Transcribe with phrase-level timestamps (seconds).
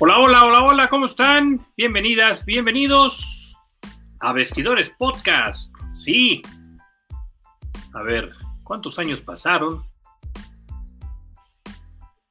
[0.00, 1.64] Hola, hola, hola, hola, ¿cómo están?
[1.76, 3.56] Bienvenidas, bienvenidos
[4.18, 5.72] a Vestidores Podcast.
[5.92, 6.42] Sí.
[7.94, 8.32] A ver,
[8.64, 9.84] ¿cuántos años pasaron?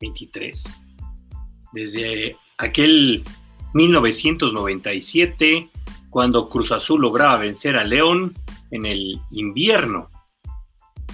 [0.02, 0.62] 23.
[1.72, 3.24] Desde aquel
[3.74, 5.70] 1997,
[6.10, 8.34] cuando Cruz Azul lograba vencer a León
[8.72, 10.12] en el invierno.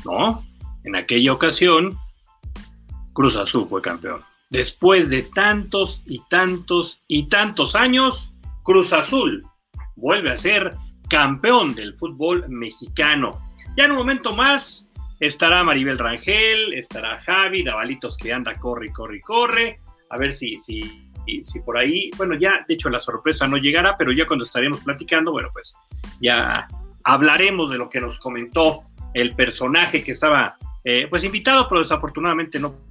[0.04, 0.44] ¿No?
[0.84, 1.96] En aquella ocasión,
[3.14, 4.24] Cruz Azul fue campeón.
[4.50, 9.46] Después de tantos y tantos y tantos años, Cruz Azul
[9.96, 10.76] vuelve a ser
[11.08, 13.40] campeón del fútbol mexicano.
[13.78, 14.90] Ya en un momento más
[15.20, 19.80] estará Maribel Rangel, estará Javi, Davalitos que anda, corre, corre, corre.
[20.10, 20.82] A ver si, si,
[21.44, 24.80] si por ahí, bueno, ya de hecho la sorpresa no llegará, pero ya cuando estaremos
[24.82, 25.76] platicando, bueno, pues
[26.20, 26.68] ya
[27.04, 28.82] hablaremos de lo que nos comentó
[29.14, 32.89] el personaje que estaba eh, pues invitado, pero desafortunadamente no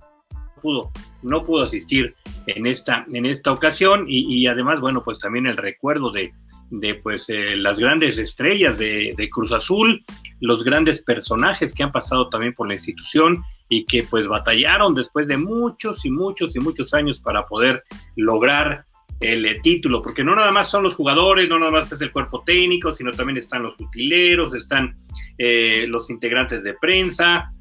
[0.59, 0.91] pudo,
[1.23, 2.15] no pudo asistir
[2.47, 6.33] en esta, en esta ocasión y, además, bueno, pues también el recuerdo de,
[6.71, 10.05] de pues eh, las grandes estrellas de, Cruz Azul,
[10.41, 15.27] los grandes personajes que han pasado también por la institución y que pues batallaron después
[15.29, 17.83] de muchos y muchos y muchos años para poder
[18.17, 18.87] lograr
[19.21, 22.13] el eh, título, porque no nada más son los jugadores, no nada más es el
[22.13, 24.97] cuerpo técnico, sino también están los utileros, están
[25.37, 27.53] eh, los integrantes de prensa,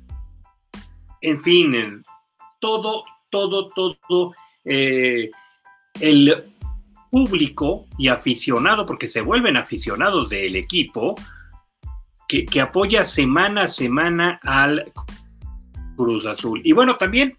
[1.22, 2.02] en fin,
[2.60, 4.34] todo, todo, todo
[4.66, 5.32] eh,
[6.00, 6.54] el
[7.10, 11.16] público y aficionado, porque se vuelven aficionados del equipo,
[12.28, 14.92] que, apoya semana a semana al
[15.96, 16.62] Cruz Azul.
[16.64, 17.38] Y bueno, también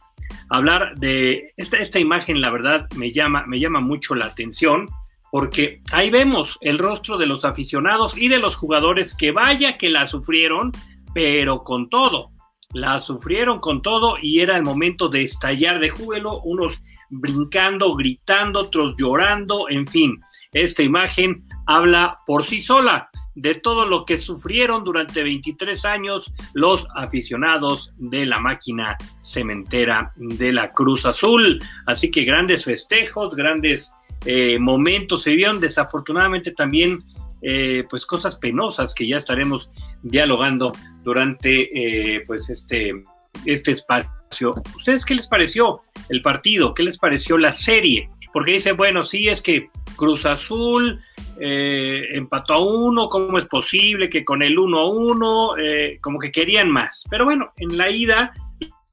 [0.49, 4.89] hablar de esta, esta imagen, la verdad, me llama, me llama mucho la atención,
[5.31, 9.91] porque ahí vemos el rostro de los aficionados y de los jugadores que vaya que
[9.91, 10.73] la sufrieron,
[11.13, 12.31] pero con todo
[12.75, 18.61] la sufrieron con todo y era el momento de estallar de júbilo, unos brincando, gritando,
[18.61, 20.21] otros llorando, en fin,
[20.53, 26.89] esta imagen habla por sí sola de todo lo que sufrieron durante 23 años los
[26.95, 31.61] aficionados de la máquina cementera de la Cruz Azul.
[31.87, 33.93] Así que grandes festejos, grandes
[34.25, 36.99] eh, momentos se vieron, desafortunadamente también
[37.43, 39.71] eh, pues cosas penosas que ya estaremos
[40.03, 40.73] dialogando
[41.03, 43.03] durante eh, pues este,
[43.45, 44.55] este espacio.
[44.77, 46.75] ¿Ustedes qué les pareció el partido?
[46.75, 48.11] ¿Qué les pareció la serie?
[48.33, 51.01] Porque dicen, bueno, sí, es que Cruz Azul
[51.41, 55.55] eh, empató a uno, ¿cómo es posible que con el 1 a 1,
[56.03, 57.05] como que querían más?
[57.09, 58.33] Pero bueno, en la ida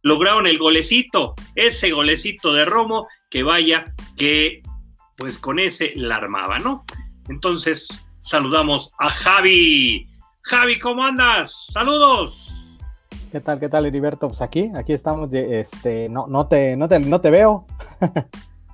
[0.03, 4.61] lograron el golecito, ese golecito de Romo, que vaya, que
[5.17, 6.85] pues con ese la armaba, ¿no?
[7.27, 10.07] Entonces, saludamos a Javi.
[10.41, 11.67] Javi, ¿cómo andas?
[11.71, 12.77] Saludos.
[13.31, 14.27] ¿Qué tal, qué tal, Heriberto?
[14.27, 17.65] Pues aquí, aquí estamos, este, no, no te, no te, no te veo.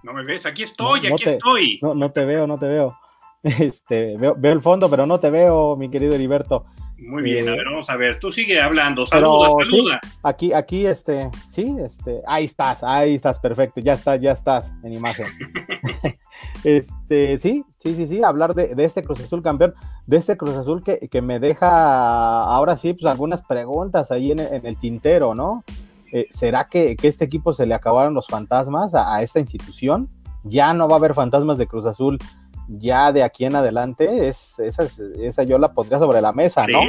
[0.04, 1.80] No me ves, aquí estoy, aquí estoy.
[1.80, 2.98] No, no te veo, no te veo.
[3.44, 6.64] Este, veo, veo el fondo, pero no te veo, mi querido Heriberto.
[6.98, 8.20] Muy bien, a ver, vamos a ver.
[8.20, 9.06] Tú sigue hablando.
[9.06, 10.00] Saluda, saluda.
[10.24, 13.80] aquí, aquí, este, sí, este, ahí estás, ahí estás, perfecto.
[13.80, 15.28] Ya estás, ya estás en imagen.
[16.64, 19.74] este, sí, sí, sí, sí, hablar de, este Cruz Azul campeón,
[20.06, 24.40] de este Cruz Azul que, que me deja ahora sí, pues algunas preguntas ahí en,
[24.40, 25.64] el tintero, ¿no?
[26.12, 30.10] Eh, ¿Será que, que, este equipo se le acabaron los fantasmas a, a esta institución?
[30.44, 32.18] Ya no va a haber fantasmas de Cruz Azul
[32.80, 34.88] ya de aquí en adelante, es, esa,
[35.20, 36.84] esa yo la pondría sobre la mesa, ¿no?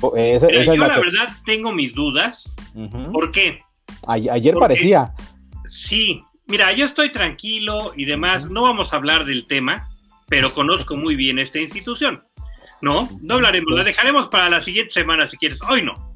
[0.00, 2.54] yo la, verdad tengo mis dudas.
[3.12, 3.60] ¿Por qué?
[4.06, 5.14] ayer parecía.
[5.64, 9.88] Sí, mira, yo estoy tranquilo y demás, no vamos a hablar del tema,
[10.28, 12.24] pero conozco muy bien esta institución.
[12.82, 15.60] No, no hablaremos, la dejaremos para la siguiente semana si quieres.
[15.62, 16.12] Hoy no.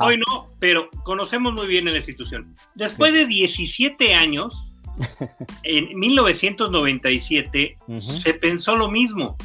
[0.00, 2.54] Hoy no, pero conocemos muy bien la institución.
[2.74, 4.72] Después de 17 años,
[5.62, 9.36] en 1997 se pensó lo mismo.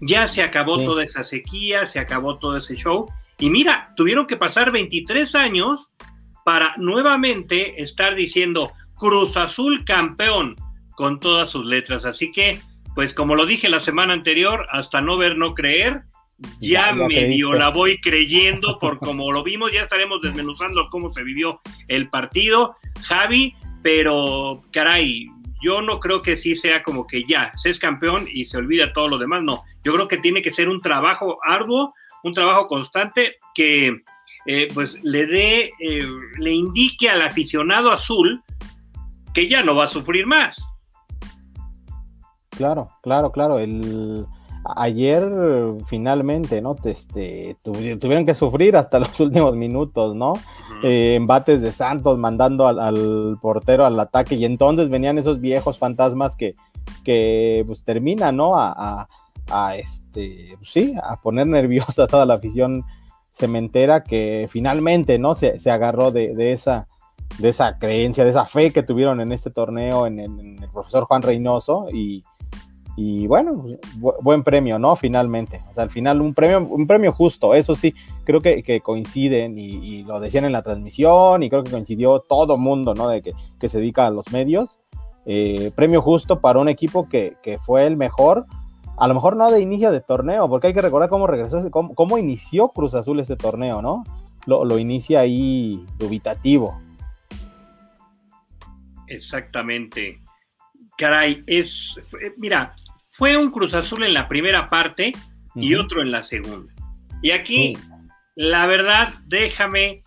[0.00, 3.06] Ya se acabó toda esa sequía, se acabó todo ese show.
[3.38, 5.88] Y mira, tuvieron que pasar 23 años
[6.44, 10.56] para nuevamente estar diciendo Cruz Azul campeón
[10.96, 12.04] con todas sus letras.
[12.04, 12.60] Así que,
[12.94, 16.02] pues como lo dije la semana anterior, hasta no ver, no creer,
[16.60, 21.60] ya, medio la voy creyendo por como lo vimos, ya estaremos desmenuzando cómo se vivió
[21.88, 22.74] el partido.
[23.02, 25.26] Javi, pero caray,
[25.60, 28.92] yo no creo que sí sea como que ya, se es campeón y se olvida
[28.92, 31.92] todo lo demás, no, yo creo que tiene que ser un trabajo arduo,
[32.22, 34.02] un trabajo constante que
[34.46, 36.08] eh, pues le dé, eh,
[36.38, 38.42] le indique al aficionado azul
[39.32, 40.64] que ya no va a sufrir más.
[42.50, 43.58] Claro, claro, claro.
[43.58, 44.26] El,
[44.76, 45.24] ayer
[45.86, 46.76] finalmente, ¿no?
[46.84, 50.34] Este, tuvieron que sufrir hasta los últimos minutos, ¿no?
[50.82, 56.36] eh, embates de Santos mandando al, portero al ataque y entonces venían esos viejos fantasmas
[56.36, 56.54] que,
[57.04, 58.52] que pues terminan, ¿no?
[58.56, 59.08] A,
[59.76, 62.84] este, pues, sí, a poner nerviosa a toda la afición
[63.32, 65.34] cementera que finalmente, ¿no?
[65.34, 66.88] Se, agarró de, esa,
[67.38, 71.22] de esa creencia, de esa fe que tuvieron en este torneo en, el profesor Juan
[71.22, 72.24] Reynoso y,
[73.00, 73.64] y bueno,
[74.22, 74.96] buen premio, ¿no?
[74.96, 75.62] Finalmente.
[75.70, 77.94] O sea, al final un premio, un premio justo, eso sí,
[78.24, 82.94] creo que, coinciden y, lo decían en la transmisión y creo que coincidió todo mundo,
[82.94, 83.08] ¿no?
[83.08, 84.80] De que, se dedica a los medios.
[85.26, 88.46] Eh, premio justo para un equipo que, fue el mejor,
[88.96, 91.94] a lo mejor no de inicio de torneo, porque hay que recordar cómo regresó, cómo,
[91.94, 94.02] cómo inició Cruz Azul este torneo, ¿no?
[94.44, 96.80] Lo, lo inicia ahí dubitativo.
[99.08, 100.20] Exactamente.
[100.96, 102.00] Caray, es,
[102.36, 102.74] mira,
[103.08, 105.12] fue un Cruz Azul en la primera parte
[105.54, 106.72] y otro en la segunda.
[107.22, 107.76] Y aquí,
[108.36, 110.02] la verdad, déjame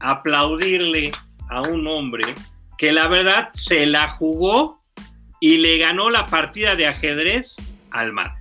[0.00, 1.12] aplaudirle
[1.48, 2.34] a un hombre
[2.76, 4.80] que la verdad se la jugó
[5.40, 7.56] y le ganó la partida de ajedrez
[7.90, 8.34] al mar.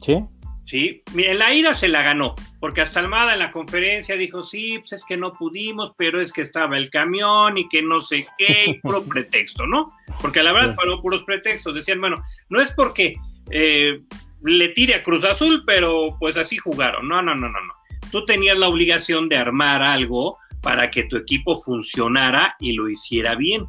[0.00, 0.24] Sí.
[0.66, 4.78] Sí, en la ida se la ganó, porque hasta Almada en la conferencia dijo, sí,
[4.80, 8.26] pues es que no pudimos, pero es que estaba el camión y que no sé
[8.36, 9.86] qué, puro pretexto, ¿no?
[10.20, 13.14] Porque la verdad fueron puros pretextos, decían, bueno, no es porque
[13.52, 13.96] eh,
[14.42, 17.08] le tire a Cruz Azul, pero pues así jugaron.
[17.08, 17.72] No, no, no, no, no.
[18.10, 23.36] Tú tenías la obligación de armar algo para que tu equipo funcionara y lo hiciera
[23.36, 23.66] bien,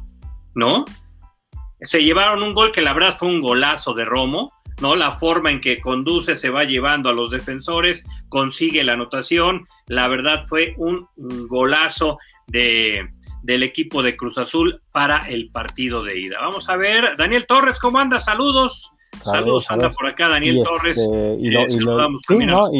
[0.56, 0.84] ¿no?
[1.80, 4.96] Se llevaron un gol que la verdad fue un golazo de Romo, ¿no?
[4.96, 9.66] La forma en que conduce se va llevando a los defensores, consigue la anotación.
[9.86, 11.06] La verdad fue un,
[11.48, 13.08] golazo de,
[13.42, 16.38] del equipo de Cruz Azul para el partido de ida.
[16.40, 18.20] Vamos a ver, Daniel Torres, ¿cómo anda?
[18.20, 18.90] Saludos.
[19.22, 20.98] Saludos, anda por acá Daniel Torres.
[21.40, 21.56] y,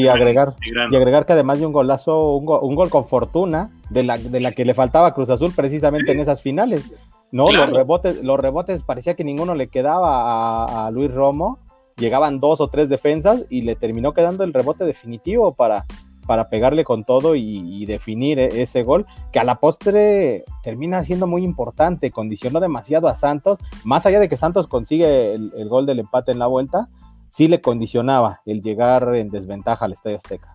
[0.07, 4.41] agregar, y agregar que además de un golazo, un, gol, con fortuna, de la, de
[4.41, 6.93] la que le faltaba a Cruz Azul precisamente en esas finales.
[7.31, 11.59] No, los rebotes, los rebotes parecía que ninguno le quedaba a Luis Romo.
[11.99, 15.85] Llegaban dos o tres defensas y le terminó quedando el rebote definitivo para,
[16.29, 21.27] para pegarle con todo y, definir e-, ese gol, que a la postre termina siendo
[21.27, 26.01] muy importante, condicionó demasiado a Santos, más allá de que Santos consigue el, gol del
[26.01, 26.87] empate en la vuelta,
[27.31, 30.55] sí le condicionaba el llegar en desventaja al Estadio Azteca.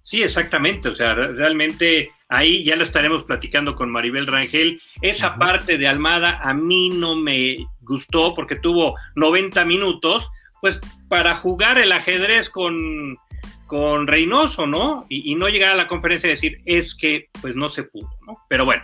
[0.00, 0.88] Sí, exactamente.
[0.88, 4.80] O sea, realmente ahí ya lo estaremos platicando con Maribel Rangel.
[5.02, 10.30] Esa parte de Almada a mí no me gustó porque tuvo 90 minutos,
[10.62, 13.18] pues para jugar el ajedrez con,
[13.66, 15.06] con Reynoso, ¿no?
[15.08, 18.38] Y, no llegar a la conferencia y decir, es que pues no se pudo, ¿no?
[18.48, 18.82] Pero bueno,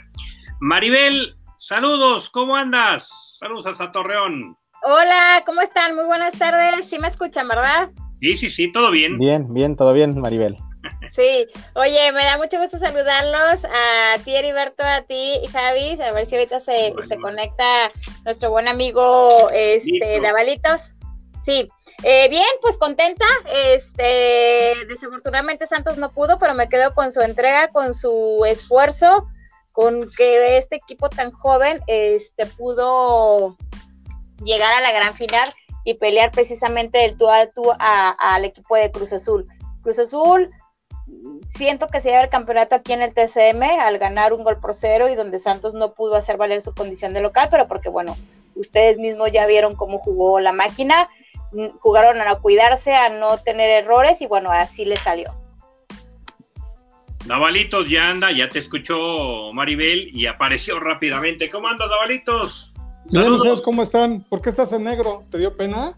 [0.58, 3.08] Maribel, saludos, ¿cómo andas?
[3.38, 4.56] Saludos hasta Torreón.
[4.82, 5.94] Hola, ¿cómo están?
[5.94, 7.90] Muy buenas tardes, ¿sí me escuchan, verdad?
[8.20, 9.16] Sí, sí, sí, todo bien.
[9.16, 10.56] Bien, bien, todo bien, Maribel.
[11.10, 16.26] Sí, oye, me da mucho gusto saludarlos a ti, Heriberto, a ti, Javi, a ver
[16.26, 17.90] si ahorita se, se conecta
[18.24, 20.94] nuestro buen amigo este, Davalitos.
[21.48, 21.66] Sí,
[22.02, 23.24] eh, bien, pues contenta.
[23.74, 29.24] Este, desafortunadamente Santos no pudo, pero me quedo con su entrega, con su esfuerzo,
[29.72, 33.56] con que este equipo tan joven este, pudo
[34.44, 35.50] llegar a la gran final
[35.84, 39.46] y pelear precisamente el tú a tú al equipo de Cruz Azul.
[39.82, 40.50] Cruz Azul,
[41.56, 44.74] siento que se lleva el campeonato aquí en el TCM al ganar un gol por
[44.74, 48.18] cero y donde Santos no pudo hacer valer su condición de local, pero porque bueno,
[48.54, 51.08] ustedes mismos ya vieron cómo jugó la máquina
[51.80, 55.32] jugaron a cuidarse, a no tener errores y bueno, así le salió.
[57.26, 61.50] Navalitos ya anda, ya te escuchó Maribel y apareció rápidamente.
[61.50, 62.72] ¿Cómo andas, Navalitos?
[63.10, 64.22] Bien, ¿cómo están?
[64.22, 65.24] ¿Por qué estás en negro?
[65.30, 65.94] ¿Te dio pena?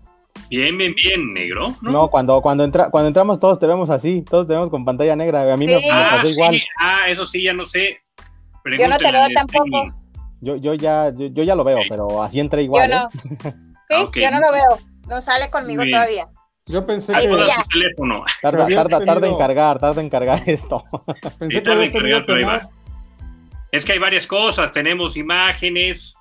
[0.49, 1.75] Bien, bien, bien, negro.
[1.83, 5.15] No, cuando, cuando, entra, cuando entramos todos te vemos así, todos te vemos con pantalla
[5.15, 5.53] negra.
[5.53, 6.61] A mí me, ah, igual.
[6.81, 7.99] Ah, eso sí, ya no sé.
[8.79, 9.95] yo no te veo tampoco.
[10.41, 12.89] Yo, yo, ya, yo, ya lo veo, pero así entra igual.
[12.89, 13.05] Yo no.
[13.07, 14.07] ¿eh?
[14.13, 14.21] ¿Sí?
[14.21, 14.90] Yo no lo veo.
[15.07, 16.29] No sale conmigo todavía.
[16.67, 17.29] Yo pensé que.
[17.29, 18.25] Su teléfono.
[18.43, 20.85] Tarda, tarda, tarda, en cargar, tarda en cargar esto.
[21.39, 22.61] Pensé que habías tenido
[23.73, 24.71] Es que hay varias cosas.
[24.71, 26.15] Tenemos imágenes,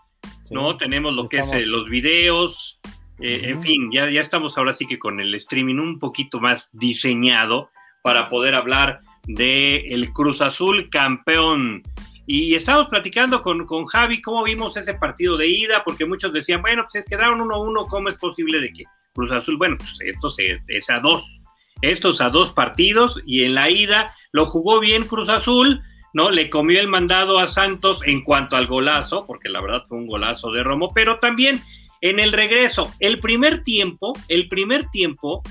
[0.50, 0.76] ¿no?
[0.78, 2.80] Tenemos lo que es eh, los videos.
[3.20, 6.70] Eh, en fin, ya, ya estamos ahora sí que con el streaming un poquito más
[6.72, 7.70] diseñado
[8.02, 11.84] para poder hablar de el Cruz Azul campeón.
[12.32, 16.62] Y estábamos platicando con, con, Javi cómo vimos ese partido de ida, porque muchos decían,
[16.62, 18.84] bueno, pues quedaron 1-1, ¿cómo es posible de que
[19.16, 21.42] Cruz Azul, bueno, pues esto se, es a dos,
[21.82, 25.82] estos a dos partidos, y en la ida lo jugó bien Cruz Azul,
[26.14, 26.30] ¿no?
[26.30, 30.06] Le comió el mandado a Santos en cuanto al golazo, porque la verdad fue un
[30.06, 31.64] golazo de Romo, pero también
[32.02, 35.42] en el regreso, el primer tiempo, el primer tiempo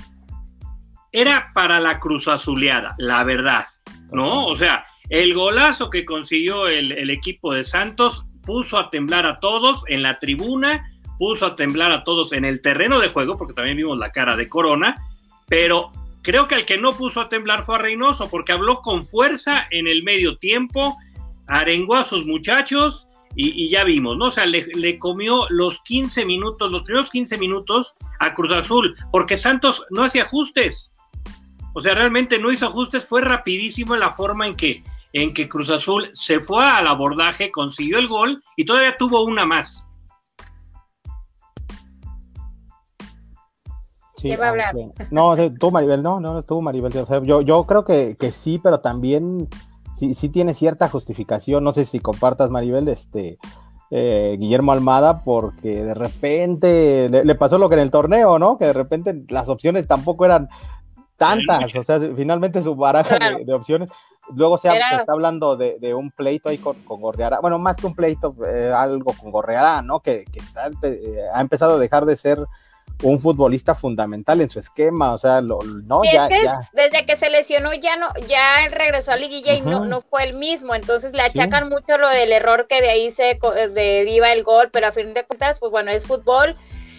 [1.11, 3.65] era para la Cruz Azuleada, la verdad,
[4.13, 4.45] ¿no?
[4.45, 9.83] O sea, El golazo que consiguió el, equipo de Santos puso a temblar a todos
[9.87, 10.87] en la tribuna,
[11.17, 14.35] puso a temblar a todos en el terreno de juego, porque también vimos la cara
[14.35, 14.95] de Corona,
[15.47, 19.03] pero creo que el que no puso a temblar fue a Reynoso, porque habló con
[19.03, 20.95] fuerza en el medio tiempo,
[21.47, 24.25] arengó a sus muchachos y, ya vimos, ¿no?
[24.25, 28.95] O sea, le, le, comió los 15 minutos, los primeros 15 minutos a Cruz Azul,
[29.11, 30.91] porque Santos no hacía ajustes.
[31.73, 35.69] O sea, realmente no hizo ajustes, fue rapidísimo la forma en que, en que Cruz
[35.69, 39.87] Azul se fue al abordaje, consiguió el gol y todavía tuvo una más.
[44.17, 44.75] Sí, va a hablar?
[45.11, 46.95] No, tú Maribel, no, no, tú Maribel.
[46.97, 49.47] O sea, yo, yo creo que, que sí, pero también
[49.95, 53.37] sí, sí tiene cierta justificación, no sé si compartas Maribel, este,
[53.91, 58.57] eh, Guillermo Almada, porque de repente le, pasó lo que en el torneo, ¿no?
[58.57, 60.47] Que de repente las opciones tampoco eran
[61.17, 63.91] tantas, o sea, finalmente su baraja de, opciones.
[64.35, 67.95] Luego se, está hablando de, un pleito ahí con, con, Gorreará, bueno, más que un
[67.95, 69.99] pleito, eh, algo con Gorreará, ¿no?
[70.01, 72.45] Que, que está, eh, ha empezado a dejar de ser
[73.03, 76.27] un futbolista fundamental en su esquema, o sea, lo, no, ya,
[76.73, 80.33] Desde que se lesionó ya no, ya regresó a liguilla y no, no fue el
[80.33, 83.39] mismo, entonces le achacan mucho lo del error que de ahí se
[83.73, 86.55] deriva el gol, pero a fin de cuentas, pues bueno, es fútbol.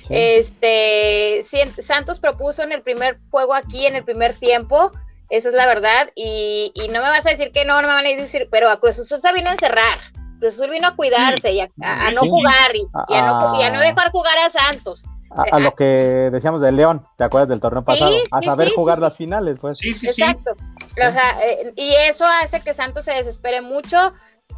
[0.08, 1.42] Este
[1.78, 4.90] Santos propuso en el primer juego aquí, en el primer tiempo,
[5.30, 7.94] esa es la verdad, y, y no me vas a decir que no, no me
[7.94, 9.98] van a decir, pero a Cruz Azul se vino a encerrar.
[10.38, 11.68] Cruz Azul vino a cuidarse y a,
[12.14, 13.82] no jugar y, a no, y, a no, ah.
[13.82, 18.16] dejar jugar a Santos a, lo que decíamos del León, ¿te acuerdas del torneo pasado?
[18.32, 19.78] a saber jugar las finales, pues.
[19.78, 20.52] Sí, sí, Exacto.
[20.92, 24.12] O sea, eh, y eso hace que Santos se desespere mucho.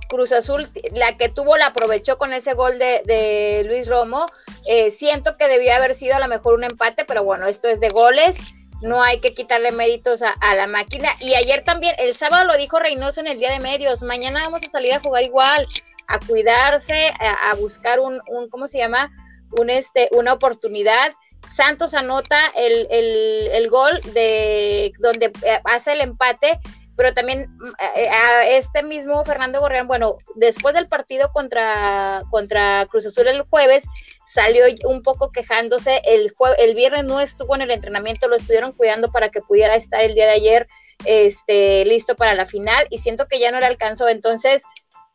[0.08, 4.26] Cruz Azul, la que tuvo, la aprovechó con ese gol de, Luis Romo.
[4.66, 7.80] Eh, siento que debió haber sido a lo mejor un empate, pero bueno, esto es
[7.80, 8.36] de goles.
[8.82, 11.08] No hay que quitarle méritos a, la máquina.
[11.20, 14.02] Y ayer también, el sábado lo dijo Reynoso en el día de medios.
[14.02, 15.66] Mañana vamos a salir a jugar igual,
[16.08, 19.10] a cuidarse, a, buscar un, un, ¿cómo se llama?
[19.58, 21.12] un este, una oportunidad.
[21.48, 26.58] Santos anota el, el, gol de donde eh, hace el empate,
[26.96, 27.50] pero también
[27.96, 33.42] eh, a este mismo Fernando Gorrián, bueno, después del partido contra, contra Cruz Azul el
[33.42, 33.84] jueves,
[34.25, 39.11] salió un poco quejándose, el, el viernes no estuvo en el entrenamiento, lo estuvieron cuidando
[39.11, 40.68] para que pudiera estar el día de ayer
[41.04, 44.62] este, listo para la final y siento que ya no le alcanzó, entonces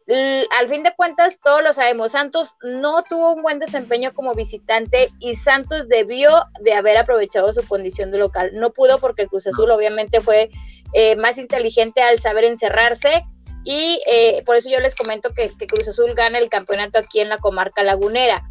[0.07, 5.11] al fin de cuentas, todos lo sabemos, Santos no tuvo un buen desempeño como visitante
[5.19, 8.51] y Santos debió de haber aprovechado su condición de local.
[8.53, 10.49] No pudo porque Cruz Azul obviamente fue
[10.93, 13.25] eh, más inteligente al saber encerrarse
[13.65, 17.27] y eh, por eso yo les comento que, Cruz Azul gana el campeonato aquí en
[17.27, 18.49] la comarca lagunera.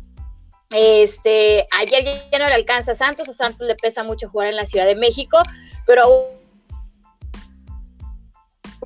[0.71, 4.57] Este, ayer ya no le alcanza a Santos, a Santos le pesa mucho jugar en
[4.57, 5.39] la Ciudad de México,
[5.87, 6.29] pero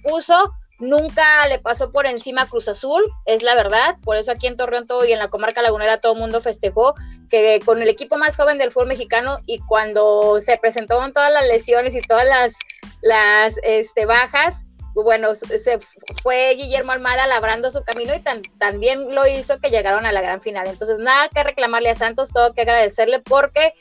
[0.05, 3.99] puso Nunca le pasó por encima Cruz Azul, es la verdad.
[4.03, 6.95] Por eso aquí en Torreón todo y en la comarca lagunera todo el mundo festejó
[7.29, 11.47] que con el equipo más joven del fútbol mexicano y cuando se presentaron todas las
[11.49, 12.55] lesiones y todas las,
[13.03, 14.63] las este, bajas,
[14.95, 15.79] bueno, se
[16.23, 18.23] fue Guillermo Almada labrando su camino y
[18.59, 20.67] también lo hizo que llegaron a la gran final.
[20.67, 23.73] Entonces, nada que reclamarle a Santos, todo que agradecerle porque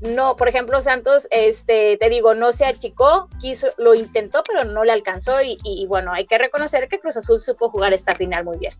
[0.00, 4.84] no, por ejemplo, Santos, este, te digo, no se achicó, quiso, lo intentó, pero no
[4.84, 8.58] le alcanzó y, bueno, hay que reconocer que Cruz Azul supo jugar esta final muy
[8.58, 8.72] bien.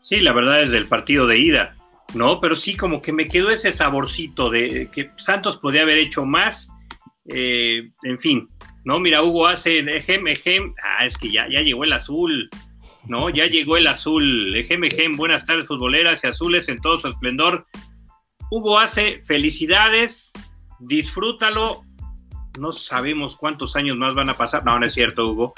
[0.00, 1.74] Sí, la verdad es del partido de ida,
[2.14, 2.40] ¿no?
[2.40, 6.70] Pero sí como que me quedó ese saborcito de que Santos podía haber hecho más,
[7.30, 8.48] eh, en fin,
[8.84, 9.00] ¿no?
[9.00, 12.50] Mira, Hugo hace ejem, ejem, ah, es que ya, ya llegó el azul,
[13.06, 13.30] ¿no?
[13.30, 17.66] Ya llegó el azul, ejem, ejem, buenas tardes futboleras y azules en todo su esplendor,
[18.50, 20.32] Hugo hace felicidades,
[20.78, 21.82] disfrútalo.
[22.58, 24.64] No sabemos cuántos años más van a pasar.
[24.64, 25.54] No, no es cierto, Hugo.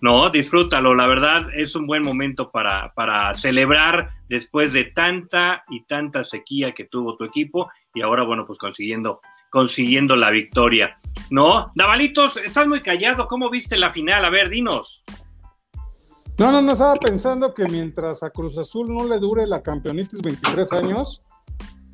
[0.00, 0.94] No, disfrútalo.
[0.94, 6.72] La verdad es un buen momento para, para celebrar después de tanta y tanta sequía
[6.72, 10.98] que tuvo tu equipo y ahora, bueno, pues consiguiendo, consiguiendo la victoria.
[11.30, 13.26] No, Davalitos, estás muy callado.
[13.28, 14.24] ¿Cómo viste la final?
[14.24, 15.02] A ver, dinos.
[16.36, 20.20] No, no, no estaba pensando que mientras a Cruz Azul no le dure la campeonitis
[20.20, 21.23] 23 años,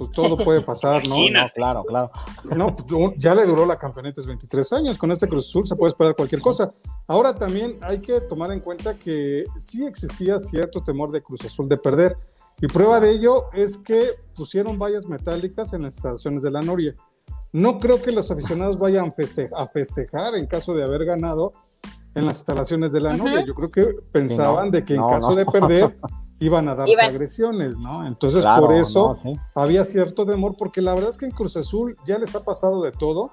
[0.01, 1.17] pues todo puede pasar, ¿no?
[1.31, 2.11] No, claro, claro.
[2.57, 2.89] No, pues,
[3.19, 6.41] ya le duró la campeoneta 23 años, con este Cruz Azul se puede esperar cualquier
[6.41, 6.73] cosa.
[7.07, 11.69] Ahora también hay que tomar en cuenta que sí existía cierto temor de Cruz Azul
[11.69, 12.17] de perder,
[12.63, 16.95] y prueba de ello es que pusieron vallas metálicas en las estaciones de la Noria.
[17.53, 19.13] No creo que los aficionados vayan
[19.55, 21.53] a festejar en caso de haber ganado
[22.15, 23.45] en las instalaciones de la Noria.
[23.45, 25.97] Yo creo que pensaban de que en caso de perder
[26.41, 28.07] iban a darse agresiones, ¿no?
[28.07, 29.17] Entonces, por eso
[29.55, 32.83] había cierto temor, porque la verdad es que en Cruz Azul ya les ha pasado
[32.83, 33.31] de todo.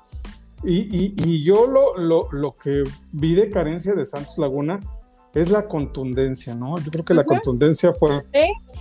[0.64, 4.80] Y, y, yo lo, lo, lo, que vi de carencia de Santos Laguna
[5.36, 6.80] es la contundencia, ¿no?
[6.80, 8.24] Yo creo que la contundencia fue,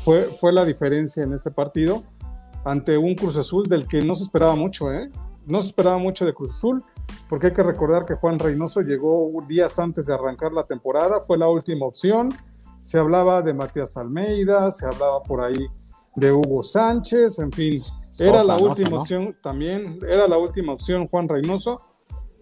[0.02, 2.02] fue, fue la diferencia en este partido
[2.64, 5.10] ante un Cruz Azul del que no se esperaba mucho, ¿eh?
[5.46, 6.82] No se esperaba mucho de Cruz Azul,
[7.28, 11.38] porque hay que recordar que Juan Reynoso llegó días antes de arrancar la temporada, fue
[11.38, 12.30] la última opción.
[12.80, 15.66] Se hablaba de Matías Almeida, se hablaba por ahí
[16.14, 17.82] de Hugo Sánchez, en fin,
[18.18, 21.82] era la última opción también, era la última opción Juan Reynoso,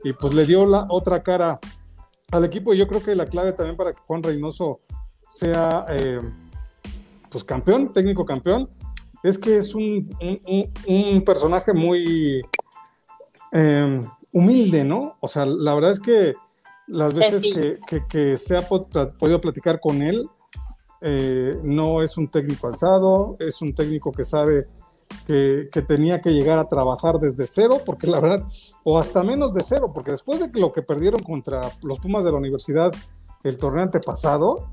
[0.04, 1.58] y pues le dio la otra cara
[2.30, 2.74] al equipo.
[2.74, 4.80] Y yo creo que la clave también para que Juan Reynoso
[5.28, 6.20] sea eh,
[7.30, 8.68] pues campeón, técnico campeón,
[9.24, 10.14] es que es un,
[11.24, 12.42] personaje muy
[13.50, 14.02] em,
[14.34, 15.16] humilde, ¿no?
[15.20, 16.34] O sea, la verdad es que
[16.86, 17.42] las veces
[18.10, 20.28] que, se ha podido platicar con él,
[21.00, 24.66] eh, no es un técnico alzado, es un técnico que sabe
[25.26, 28.44] que, tenía que llegar a trabajar desde cero, porque la verdad,
[28.82, 32.32] o hasta menos de cero, porque después de lo que perdieron contra los Pumas de
[32.32, 32.92] la universidad
[33.44, 34.72] el torneo antepasado,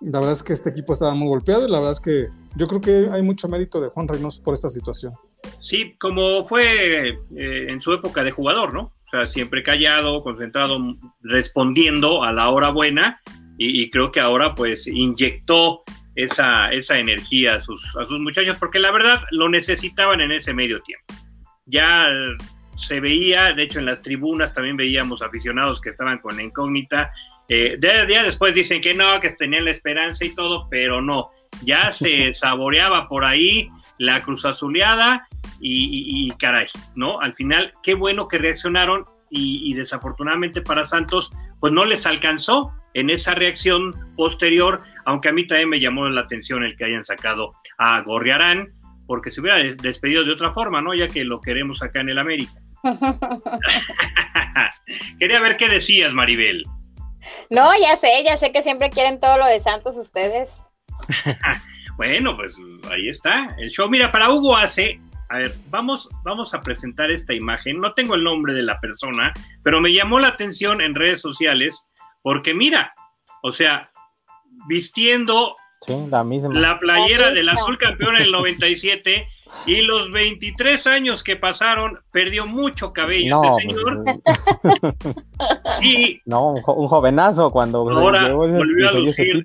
[0.00, 2.68] la verdad es que este equipo estaba muy golpeado y la verdad es que yo
[2.68, 5.12] creo que hay mucho mérito de Juan Reynoso por esta situación.
[5.58, 8.80] Sí, como fue eh, en su época de jugador, ¿no?
[8.82, 10.78] O sea, siempre callado, concentrado,
[11.22, 13.20] respondiendo a la hora buena
[13.58, 15.82] y, creo que ahora pues inyectó
[16.14, 20.54] esa, esa energía a sus, a sus muchachos porque la verdad lo necesitaban en ese
[20.54, 21.14] medio tiempo.
[21.66, 22.06] Ya
[22.76, 27.12] se veía, de hecho en las tribunas también veíamos aficionados que estaban con la incógnita.
[27.48, 31.30] Eh, día después dicen que no, que tenían la esperanza y todo, pero no.
[31.62, 33.68] Ya se saboreaba por ahí
[33.98, 35.26] la cruz azuleada
[35.60, 37.20] y, caray, ¿no?
[37.20, 41.30] Al final, qué bueno que reaccionaron y, desafortunadamente para Santos,
[41.60, 46.22] pues no les alcanzó en esa reacción posterior, aunque a mí también me llamó la
[46.22, 48.74] atención el que hayan sacado a Gorriarán,
[49.06, 50.94] porque se hubiera despedido de otra forma, ¿no?
[50.94, 52.52] Ya que lo queremos acá en el América.
[55.18, 56.64] Quería ver qué decías, Maribel.
[57.50, 60.52] No, ya sé, ya sé que siempre quieren todo lo de Santos ustedes.
[61.96, 62.56] bueno, pues
[62.90, 63.54] ahí está.
[63.58, 67.80] El show, mira, para Hugo hace, a ver, vamos, vamos a presentar esta imagen.
[67.80, 71.86] No tengo el nombre de la persona, pero me llamó la atención en redes sociales
[72.22, 72.94] porque mira,
[73.42, 73.90] o sea,
[74.68, 75.56] vistiendo
[76.52, 79.26] la, playera del azul campeón en el 97
[79.66, 84.04] y los 23 años que pasaron, perdió mucho cabello ese pues, señor.
[85.82, 89.44] y no, un, jovenazo cuando ahora volvió a lucir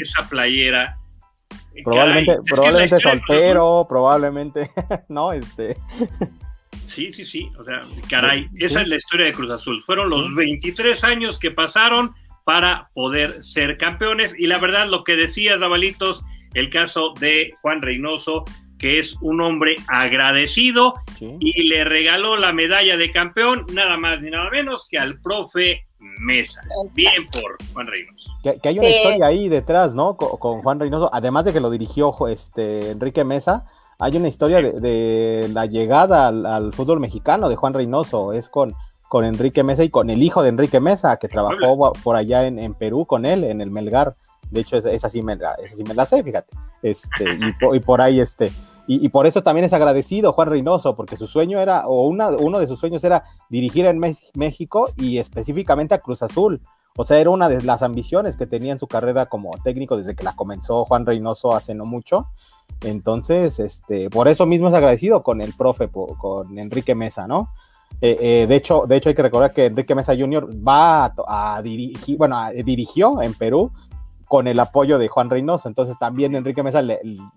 [0.00, 0.98] esa, playera.
[1.84, 4.70] Probablemente, probablemente soltero, probablemente,
[5.08, 5.76] no, este.
[6.82, 9.82] Sí, sí, sí, o sea, caray, esa es la historia de Cruz Azul.
[9.82, 15.16] Fueron los 23 años que pasaron para poder ser campeones y la verdad lo que
[15.16, 18.44] decías, Dabalitos, el caso de Juan Reynoso,
[18.78, 24.30] que es un hombre agradecido y le regaló la medalla de campeón nada más ni
[24.30, 25.84] nada menos que al profe
[26.18, 26.62] Mesa.
[26.94, 28.30] Bien por Juan Reynoso.
[28.42, 30.16] Que, hay una historia ahí detrás, ¿no?
[30.16, 33.66] Con, Juan Reynoso, además de que lo dirigió este Enrique Mesa,
[33.98, 38.74] hay una historia de, la llegada al, fútbol mexicano de Juan Reynoso, es con,
[39.08, 42.74] con Enrique Mesa y con el hijo de Enrique Mesa, que trabajó por allá en,
[42.74, 44.16] Perú con él, en el Melgar.
[44.50, 45.38] De hecho, esa, sí, me,
[45.76, 46.56] sí me la sé, fíjate.
[46.82, 47.38] Este,
[47.72, 48.50] y, por ahí, este,
[48.92, 52.58] y, por eso también es agradecido Juan Reynoso, porque su sueño era, o una, uno
[52.58, 54.00] de sus sueños era dirigir en
[54.34, 56.60] México y específicamente a Cruz Azul.
[56.96, 60.16] O sea, era una de las ambiciones que tenía en su carrera como técnico desde
[60.16, 62.26] que la comenzó Juan Reynoso hace no mucho.
[62.80, 67.50] Entonces, este, por eso mismo es agradecido con el profe, con Enrique Mesa, ¿no?
[68.00, 70.48] Eh, eh, de, hecho, de hecho, hay que recordar que Enrique Mesa Jr.
[70.66, 73.70] va a, dirigir, bueno, dirigió en Perú
[74.24, 75.68] con el apoyo de Juan Reynoso.
[75.68, 76.82] Entonces, también Enrique Mesa,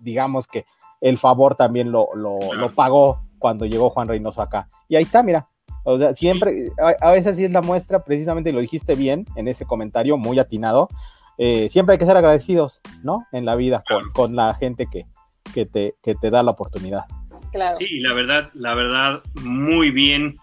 [0.00, 0.66] digamos que
[1.00, 2.38] el favor también lo, lo,
[2.74, 4.68] pagó cuando llegó Juan Reynoso acá.
[4.88, 5.48] Y ahí está, mira.
[5.84, 9.66] O sea, siempre, a, veces sí es la muestra, precisamente lo dijiste bien en ese
[9.66, 10.88] comentario, muy atinado.
[11.36, 13.26] Eh, siempre hay que ser agradecidos, ¿no?
[13.32, 15.04] En la vida con, con la gente que,
[15.52, 17.04] que, te, que te da la oportunidad.
[17.52, 17.76] Claro.
[17.76, 20.36] Sí, la verdad, la verdad, muy bien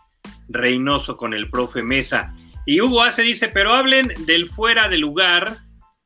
[0.47, 2.35] Reynoso con el profe Mesa.
[2.65, 5.57] Y Hugo Hace dice, pero hablen del fuera de lugar.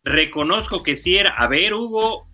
[0.03, 1.31] Reconozco que sí era.
[1.31, 2.27] A ver, Hugo,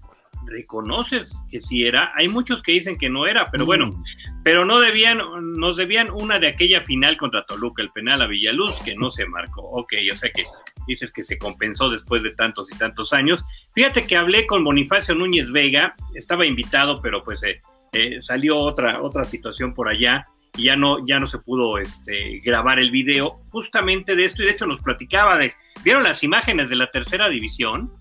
[0.45, 2.11] reconoces que sí era.
[2.15, 4.03] Hay muchos que dicen que no era, pero bueno, mm.
[4.43, 5.19] pero no debían,
[5.57, 9.25] nos debían una de aquella final contra Toluca, el penal a Villaluz, que no se
[9.25, 9.61] marcó.
[9.61, 10.45] Ok, o sea que
[10.87, 13.43] dices que se compensó después de tantos y tantos años.
[13.73, 17.61] Fíjate que hablé con Bonifacio Núñez Vega, estaba invitado, pero pues eh,
[17.93, 20.25] eh, salió otra, otra situación por allá
[20.57, 24.45] y ya no, ya no se pudo este, grabar el video justamente de esto y
[24.45, 27.91] de hecho nos platicaba de, ¿vieron las imágenes de la tercera división?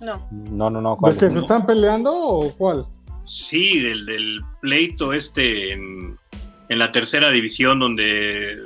[0.00, 0.28] No.
[0.30, 0.98] No, no, no.
[1.02, 2.86] ¿De que se están peleando o cuál?
[3.24, 6.16] Sí, del, del pleito este en,
[6.68, 8.58] en, la tercera división donde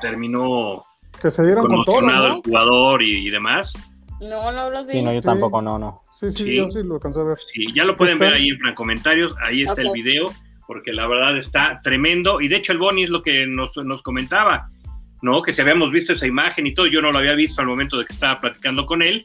[0.00, 0.84] terminó
[1.20, 2.26] Que se dieron con todo, ¿no?
[2.26, 3.72] el jugador y, y demás.
[4.20, 4.94] No, no los vi.
[4.94, 5.26] Sí, no, yo Sí.
[5.26, 6.00] tampoco, no, no.
[6.14, 6.56] Sí, sí, Sí.
[6.56, 7.38] yo sí lo alcancé a ver.
[7.38, 9.94] Sí, ya lo pueden Está- ver ahí en Fran Comentarios, ahí está el Ok.
[9.94, 10.24] video,
[10.66, 12.40] porque la verdad está tremendo.
[12.40, 14.68] Y de hecho el Boni es lo que nos, nos comentaba,
[15.22, 15.42] ¿no?
[15.42, 17.98] Que si habíamos visto esa imagen y todo, yo no lo había visto al momento
[17.98, 19.24] de que estaba platicando con él.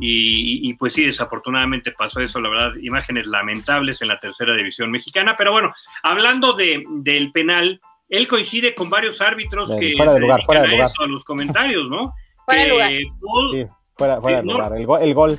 [0.00, 4.54] Y, y- y pues sí, desafortunadamente pasó eso, la verdad, imágenes lamentables en la tercera
[4.54, 5.34] división mexicana.
[5.36, 10.18] Pero bueno, hablando de, del penal, él coincide con varios árbitros Del- que fuera de
[10.18, 10.94] se lugar, fuera de dedican a lugar.
[10.94, 12.14] eso, a los comentarios, ¿no?
[12.46, 12.90] Fuera de lugar.
[13.20, 14.52] Paul- Sí, fuera, fuera de no.
[14.54, 14.72] lugar.
[14.76, 15.38] El, gol, el gol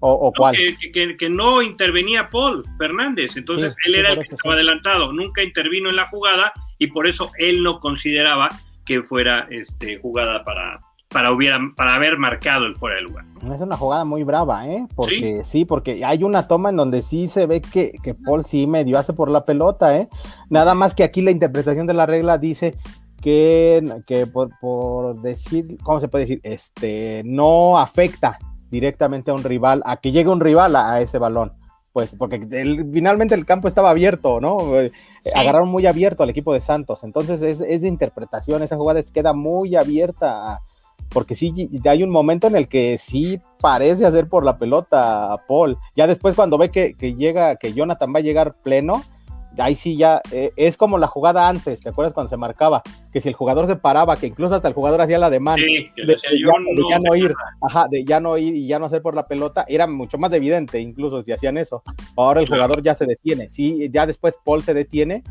[0.00, 0.56] o, o no, cuál.
[0.56, 4.54] que, que- que- no intervenía Paul Fernández, entonces Sí, él sí, era el que estaba
[4.54, 4.60] sí.
[4.60, 8.48] adelantado, nunca intervino en la jugada y por eso él no consideraba
[8.86, 13.24] que fuera este, jugada para, para, hubiera, para haber marcado el fuera de lugar.
[13.52, 14.86] Es una jugada muy brava, ¿eh?
[14.94, 18.66] Porque sí, porque hay una toma en donde sí se ve que, que Paul sí
[18.66, 20.08] medio hace por la pelota, ¿eh?
[20.50, 22.74] Nada más que aquí la interpretación de la regla dice
[23.22, 26.40] que, que por, por decir, ¿cómo se puede decir?
[26.42, 28.38] Este, no afecta
[28.70, 31.52] directamente a un rival, a que llegue un rival a, a ese balón.
[31.92, 34.58] Pues porque el- finalmente el campo estaba abierto, ¿no?
[35.34, 37.02] Agarraron muy abierto al equipo de Santos.
[37.04, 40.60] Entonces es, es de interpretación, esa jugada queda muy abierta a,
[41.10, 41.52] porque sí
[41.84, 45.76] hay un momento en el que sí parece hacer por la pelota a Paul.
[45.96, 49.02] Ya después cuando ve que, que llega, que Jonathan va a llegar pleno,
[49.58, 52.82] ahí sí ya eh, es como la jugada antes, ¿te acuerdas cuando se marcaba?
[53.10, 55.62] Que si el jugador se paraba, que incluso hasta el jugador hacía la demanda.
[55.66, 58.36] Sí, De, decía, de ya, de no ya sé no ir, ajá, de ya no
[58.36, 61.56] ir y ya no hacer por la pelota, era mucho más evidente, incluso si hacían
[61.56, 61.82] eso.
[62.16, 62.64] Ahora el Claro.
[62.64, 65.22] jugador ya se detiene, sí, ya después Paul se detiene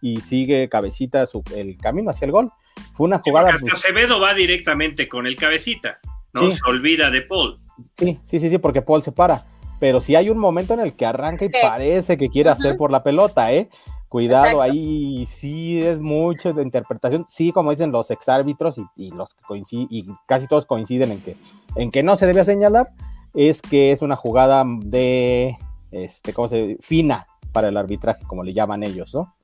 [0.00, 2.50] y sigue cabecita su, el camino hacia el gol.
[2.94, 3.54] Fue una jugada.
[3.60, 5.98] pues, Acevedo va directamente con el cabecita,
[6.32, 6.50] ¿no?
[6.50, 6.56] Sí.
[6.56, 7.60] Se olvida de Paul.
[7.96, 9.46] Sí, sí, sí, sí, porque Paul se para.
[9.80, 11.54] Pero sí hay un momento en el que arranca y Sí.
[11.62, 13.68] parece que quiere hacer por la pelota, ¿eh?
[14.08, 14.62] Cuidado, Exacto.
[14.62, 17.24] ahí sí es mucho de interpretación.
[17.28, 21.20] Sí, como dicen los exárbitros y, y los que coinciden, y casi todos coinciden en
[21.22, 21.36] que,
[21.76, 22.90] en que no se debe señalar,
[23.34, 25.56] es que es una jugada de,
[25.90, 26.82] este, ¿cómo se dice?
[26.82, 29.34] Fina para el arbitraje, como le llaman ellos, ¿no?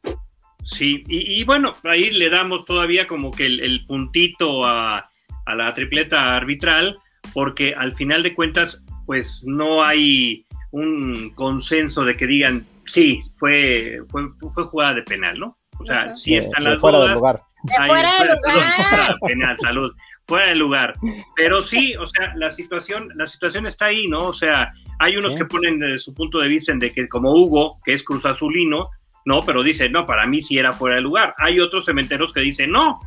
[0.70, 5.10] Sí, y, y bueno, ahí le damos todavía como que el, el puntito a,
[5.46, 6.98] a la tripleta arbitral,
[7.32, 14.00] porque al final de cuentas, pues no hay un consenso de que digan, sí, fue,
[14.10, 15.56] fue, fue jugada de penal, ¿no?
[15.78, 16.12] O sea, Ujú.
[16.14, 17.18] sí Eh, están que las fuera del dudas.
[17.18, 17.40] lugar.
[17.62, 18.88] De fuera de fuera- lugar.
[18.90, 19.92] fuera, penal, salud,
[20.26, 20.94] fuera de lugar.
[21.34, 24.18] Pero sí, o sea, la situación, la situación está ahí, ¿no?
[24.26, 25.38] O sea, hay unos Sí.
[25.38, 28.26] que ponen de su punto de vista en de que como Hugo, que es Cruz
[28.26, 28.90] Azulino,
[29.28, 31.34] no, pero dice, no, para mí sí era fuera de lugar.
[31.36, 32.98] Hay otros cementeros que dicen, no,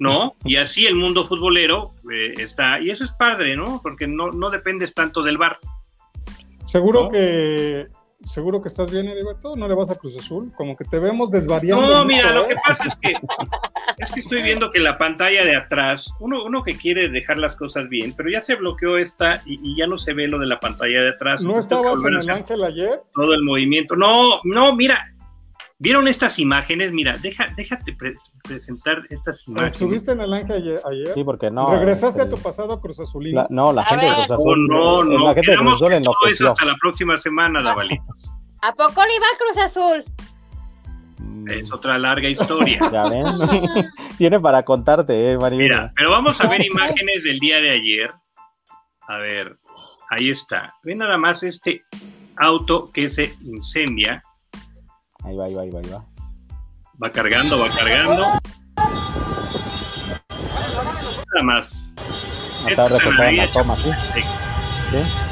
[0.00, 3.80] no, y así el mundo futbolero eh, está, y eso es padre, ¿no?
[3.80, 5.60] Porque no, no dependes tanto del bar.
[6.64, 7.10] Seguro ¿No?
[7.10, 7.86] que
[8.24, 11.30] seguro que estás bien, Heriberto, no le vas a Cruz Azul, como que te vemos
[11.30, 11.86] desvariando.
[11.86, 12.48] No, mucho, mira, lo ¿eh?
[12.48, 13.14] que pasa es que
[13.98, 17.54] es que estoy viendo que la pantalla de atrás, uno, uno que quiere dejar las
[17.54, 20.46] cosas bien, pero ya se bloqueó esta y, y ya no se ve lo de
[20.46, 21.44] la pantalla de atrás.
[21.44, 23.00] ¿No estabas en el Ángel ayer?
[23.14, 23.94] todo el movimiento.
[23.94, 25.14] No, no, mira.
[25.82, 26.92] ¿Vieron estas imágenes?
[26.92, 28.12] Mira, deja, déjate pre-
[28.44, 29.72] presentar estas imágenes.
[29.72, 30.82] ¿Estuviste en el Ángel ayer?
[30.84, 31.14] ayer?
[31.14, 31.70] Sí, porque no.
[31.70, 33.40] ¿Regresaste a tu pasado Cruz Azulino?
[33.42, 34.18] la- no, la A gente de ver.
[34.26, 34.66] Cruz No, Azul.
[34.68, 35.24] no, no.
[35.24, 38.02] La gente de Cruz Azul todo eso hasta la próxima semana, Davalito.
[38.62, 40.04] ¿A poco le iba a Cruz Azul?
[41.18, 42.78] Mm, Es otra larga historia.
[42.92, 43.24] Ya ven.
[44.18, 45.64] Tiene para contarte, eh, Maribel.
[45.64, 48.12] Mira, pero vamos a ver imágenes del día de ayer.
[49.08, 49.56] A ver,
[50.10, 50.74] ahí está.
[50.84, 51.82] Ve nada más este
[52.36, 54.22] auto que se incendia.
[55.24, 56.04] Ahí va, ahí va, ahí va, ahí va.
[57.02, 58.26] Va cargando, va cargando.
[61.32, 61.94] Nada más.
[62.66, 63.76] La toma.
[63.76, 63.90] Sí.
[64.92, 65.29] sí.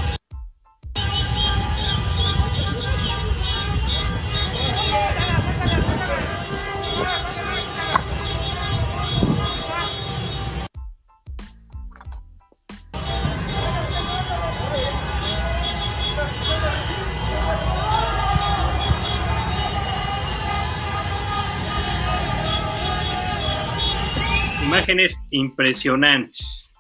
[24.89, 26.73] Imágenes impresionantes,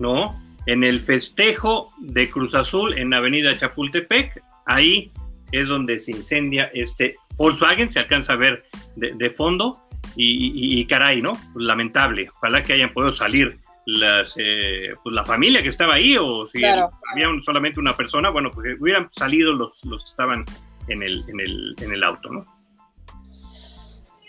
[0.00, 0.40] ¿no?
[0.64, 5.12] En el festejo de Cruz Azul en Avenida Chapultepec, ahí
[5.52, 8.64] es donde se incendia este Volkswagen, se alcanza a ver
[8.96, 9.78] de, de fondo,
[10.16, 11.32] y, y- y caray, ¿no?
[11.54, 12.30] Lamentable.
[12.36, 16.60] Ojalá que hayan podido salir las, eh, pues la familia que estaba ahí, o si
[16.60, 16.88] Claro.
[17.12, 20.46] había un- solamente una persona, bueno, pues hubieran salido los, los que estaban
[20.88, 22.46] en el, en el, en el auto, ¿no?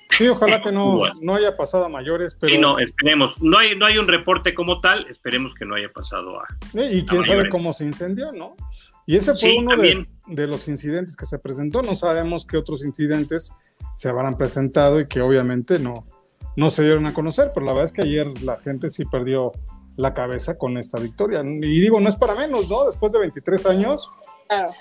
[0.10, 3.41] Sí, ojalá que no, no haya pasado a mayores, pero Sí, no, esperemos.
[3.41, 6.48] No hay, no hay un reporte como tal, esperemos que no haya pasado a...
[6.74, 8.56] Y quién a sabe cómo se incendió, ¿no?
[9.06, 11.82] Y ese fue Sí, uno de, de los incidentes que se presentó.
[11.82, 13.52] No sabemos qué otros incidentes
[13.96, 16.04] se habrán presentado y que obviamente no,
[16.56, 19.52] no se dieron a conocer, pero la verdad es que ayer la gente sí perdió
[19.98, 21.41] la cabeza con esta victoria.
[21.44, 22.86] Y digo, no es para menos, ¿no?
[22.86, 24.10] Después de 23 años,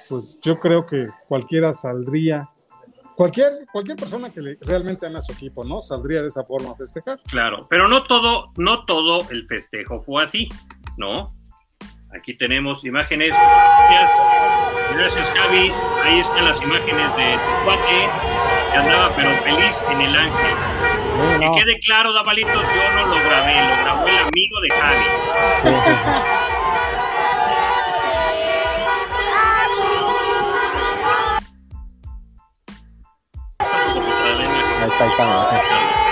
[0.09, 2.51] pues yo creo que cualquiera saldría,
[3.17, 5.81] cualquier, cualquier persona que realmente ama a su equipo, ¿no?
[5.81, 7.21] Saldría de esa forma a festejar.
[7.27, 10.49] Claro, pero no todo, no todo el festejo fue así,
[10.97, 11.33] ¿no?
[12.17, 13.35] Aquí tenemos imágenes.
[14.95, 15.73] Gracias, Javi.
[16.05, 18.09] Ahí están las imágenes de tu cuate
[18.71, 20.57] que andaba pero feliz en el ángel.
[21.41, 26.64] Que quede claro, Dabalitos, yo no lo grabé, lo grabó el amigo de Javi.
[34.95, 36.05] Está, ahí está.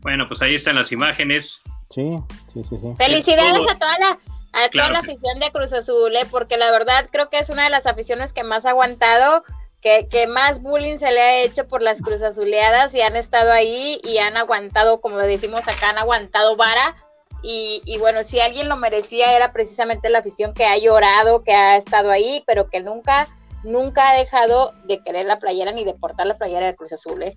[0.00, 1.62] Bueno, pues ahí están las imágenes.
[1.90, 2.18] Sí,
[2.52, 2.94] sí, sí, sí.
[2.98, 4.18] Felicidades a toda la,
[4.52, 6.26] a toda la afición de Cruz Azul, ¿eh?
[6.30, 9.44] porque la verdad creo que es una de las aficiones que más ha aguantado,
[9.80, 13.52] que, que más bullying se le ha hecho por las Cruz Azuleadas y han estado
[13.52, 16.96] ahí y han aguantado, como decimos acá, han aguantado vara.
[17.42, 21.52] Y, y bueno, si alguien lo merecía era precisamente la afición que ha llorado, que
[21.52, 23.28] ha estado ahí, pero que nunca,
[23.64, 27.22] nunca ha dejado de querer la playera ni de portar la playera de Cruz Azul.
[27.22, 27.36] ¿eh?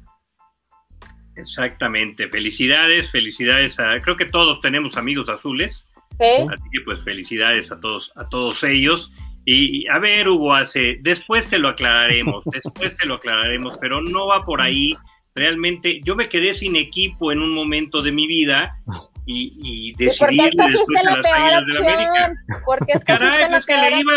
[1.35, 5.85] Exactamente, felicidades, felicidades a, creo que todos tenemos amigos azules,
[6.19, 9.11] así que pues felicidades a todos, a todos ellos.
[9.47, 14.27] Y, a ver, Hugo, hace, después te lo aclararemos, después te lo aclararemos, pero no
[14.27, 14.95] va por ahí.
[15.35, 18.79] Realmente, yo me quedé sin equipo en un momento de mi vida
[19.25, 22.33] y, y decidí después de las Águilas de la América.
[22.65, 24.13] Porque es que Caray, es que le iba,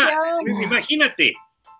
[0.63, 1.33] imagínate,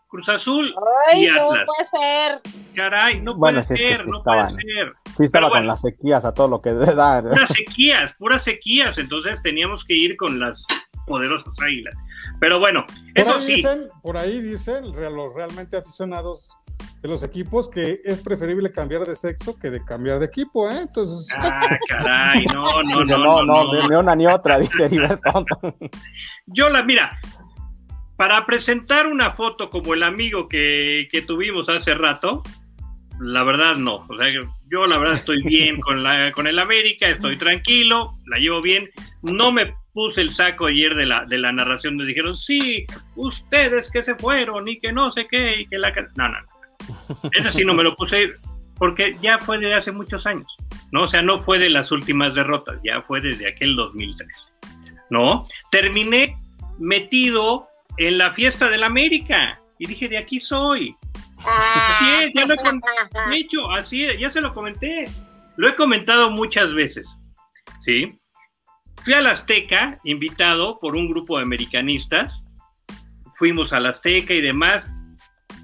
[0.10, 0.74] Cruz Azul
[1.14, 1.38] y Atlas.
[1.38, 2.42] No puede ser.
[2.76, 4.92] Caray, no puede ser, no puede ser.
[5.16, 7.22] Sí, estaba con las sequías a todo lo que da.
[7.22, 8.98] Puras sequías, puras sequías.
[8.98, 10.66] Entonces teníamos que ir con las
[11.10, 11.96] poderosas águilas.
[12.40, 13.56] Pero bueno, por eso ahí sí.
[13.56, 16.56] Dicen, por ahí dicen los realmente aficionados
[17.02, 20.80] de los equipos que es preferible cambiar de sexo que de cambiar de equipo, ¿eh?
[20.82, 21.36] Entonces.
[21.38, 24.90] Ah, caray, no, no, Dice, no, no, no, ni una ni otra, dice.
[26.46, 27.20] Yo la, mira,
[28.18, 32.44] para presentar una foto como el amigo que, que, tuvimos hace rato,
[33.20, 34.06] la verdad no.
[34.10, 34.28] O sea,
[34.70, 38.90] yo la verdad estoy bien con, la, con el América, estoy tranquilo, la llevo bien.
[39.22, 42.86] No me puse el saco ayer de la, de la narración donde dijeron, sí,
[43.18, 45.92] ustedes que se fueron y que no sé qué, y que la...
[46.16, 47.30] No, no, no.
[47.34, 48.36] Ese sí no me lo puse
[48.78, 50.56] porque ya fue de hace muchos años,
[50.94, 51.04] ¿no?
[51.04, 54.56] O sea, no fue de las últimas derrotas, ya fue desde aquel 2003,
[55.10, 55.46] ¿no?
[55.70, 56.38] Terminé
[56.78, 59.60] metido en la fiesta del América.
[59.80, 60.96] Y dije, de aquí soy.
[61.46, 65.10] Así es, ya lo he hecho, así es, ya se lo comenté.
[65.58, 67.06] Lo he comentado muchas veces.
[67.82, 68.19] ¿Sí?
[69.04, 72.44] Fui a la Azteca, invitado por un grupo de americanistas.
[73.34, 74.92] Fuimos a la Azteca y demás.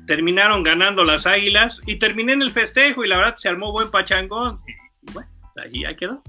[0.07, 3.91] Terminaron ganando las águilas y terminé en el festejo y la verdad se armó buen
[3.91, 4.61] pachangón.
[4.67, 5.29] Y bueno,
[5.63, 6.21] ahí, ahí quedó.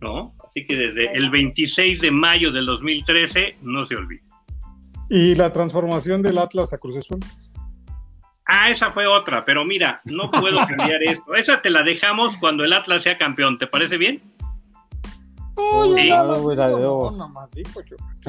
[0.00, 0.34] ¿No?
[0.46, 4.22] Así que desde el 26 de mayo del 2013 no se olvida.
[5.08, 7.20] ¿Y la transformación del Atlas a Cruz Azul?
[8.44, 11.34] Ah, esa fue otra, pero mira, no puedo cambiar esto.
[11.34, 14.35] Esa te la dejamos cuando el Atlas sea campeón, ¿te parece bien?
[15.56, 16.10] Sí.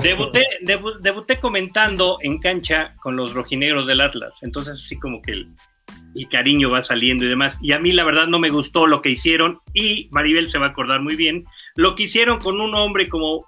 [0.01, 5.33] Debuté, debu debuté comentando en cancha con los rojinegros del Atlas, entonces así como que
[5.33, 5.49] el,
[6.15, 7.57] el cariño va saliendo y demás.
[7.61, 9.59] Y a mí la verdad no me gustó lo que hicieron.
[9.73, 13.45] Y Maribel se va a acordar muy bien, lo que hicieron con un hombre como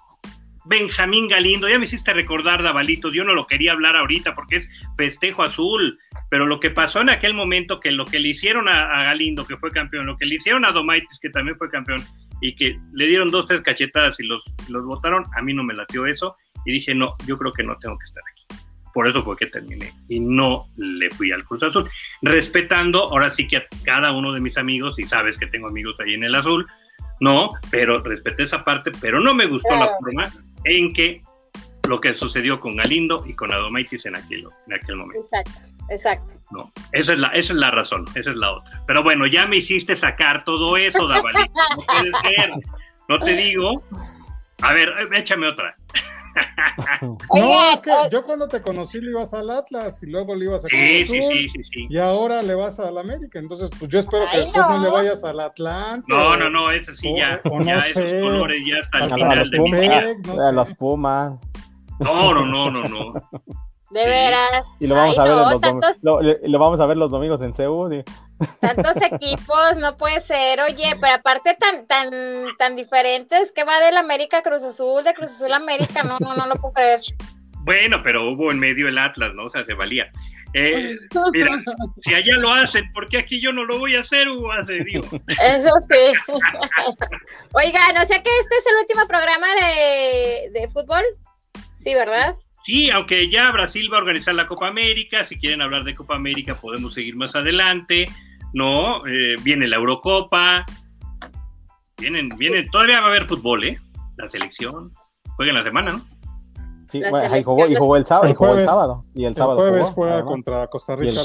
[0.66, 4.68] Benjamín Galindo, ya me hiciste recordar, Davalitos, yo no lo quería hablar ahorita porque es
[4.96, 9.00] festejo azul, pero lo que pasó en aquel momento, que lo que le hicieron a,
[9.00, 12.04] a Galindo, que fue campeón, lo que le hicieron a Domaitis, que también fue campeón,
[12.40, 15.74] y que le dieron dos, tres cachetadas y los, los votaron, a mí no me
[15.74, 18.62] latió eso, y dije, no, yo creo que no tengo que estar aquí.
[18.92, 21.88] Por eso fue que terminé y no le fui al Cruz Azul.
[22.22, 25.96] Respetando, ahora sí que a cada uno de mis amigos, y sabes que tengo amigos
[26.00, 26.66] ahí en el Azul,
[27.20, 30.28] no, pero respeté esa parte, pero no me gustó la forma
[30.64, 31.22] en que
[31.88, 35.22] lo que sucedió con Galindo y con Adomaitis en aquel, en aquel momento.
[35.22, 36.34] Exacto, exacto.
[36.50, 38.82] No, esa es, la, esa es la razón, esa es la otra.
[38.86, 41.52] Pero bueno, ya me hiciste sacar todo eso, Davalito.
[41.76, 42.52] No puede ser.
[43.08, 43.82] No te digo.
[44.62, 45.74] A ver, échame otra.
[47.34, 50.64] no, es que yo cuando te conocí le ibas al Atlas y luego le ibas
[50.64, 53.98] a sí, sí, sí, sí, sí, y ahora le vas al América, entonces pues yo
[53.98, 54.78] espero que Ay, después no.
[54.78, 54.84] no.
[54.84, 56.06] le vayas al Atlante.
[56.08, 59.50] No, no, no, ese sí ya, ya no esos sé, colores ya hasta el final
[59.50, 60.02] de mi vida.
[60.22, 61.32] Pumas, no a los Pumas.
[61.98, 63.12] No, no, no, no, no.
[63.90, 64.06] De Sí.
[64.08, 64.62] veras.
[64.78, 67.10] Y lo vamos Ay, a ver no, en los tantos, lo, vamos a ver los
[67.10, 67.94] domingos en Seúl.
[67.98, 68.04] y-
[68.60, 70.60] tantos equipos, no puede ser.
[70.60, 72.08] Oye, pero aparte tan, tan,
[72.58, 76.18] tan diferentes, que va del América a Cruz Azul, de Cruz Azul a América, no,
[76.20, 77.00] no, no lo puedo creer.
[77.62, 79.44] Bueno, pero hubo en medio el Atlas, ¿no?
[79.46, 80.10] O sea, se valía.
[80.54, 80.94] Eh,
[81.32, 81.62] mira,
[82.02, 84.50] si allá lo hacen, ¿por qué aquí yo no lo voy a hacer, Hugo
[84.86, 85.06] Dios.
[85.28, 86.34] Eso sí.
[87.52, 91.02] Oigan, o sea que este es el último programa de, de fútbol.
[91.76, 92.36] Sí, ¿verdad?
[92.62, 96.16] Sí, aunque ya Brasil va a organizar la Copa América, si quieren hablar de Copa
[96.16, 98.06] América podemos seguir más adelante,
[98.52, 99.06] ¿no?
[99.06, 100.66] Eh, viene la Eurocopa,
[101.98, 103.78] vienen, vienen, todavía va a haber fútbol, ¿eh?
[104.16, 104.92] La selección,
[105.36, 106.04] juega en la semana, ¿no?
[106.90, 109.04] Sí, bueno, y, jugó, y jugó, el sábado, el jueves, sábado.
[109.14, 111.20] Y el, sábado jueves juega contra Costa Rica.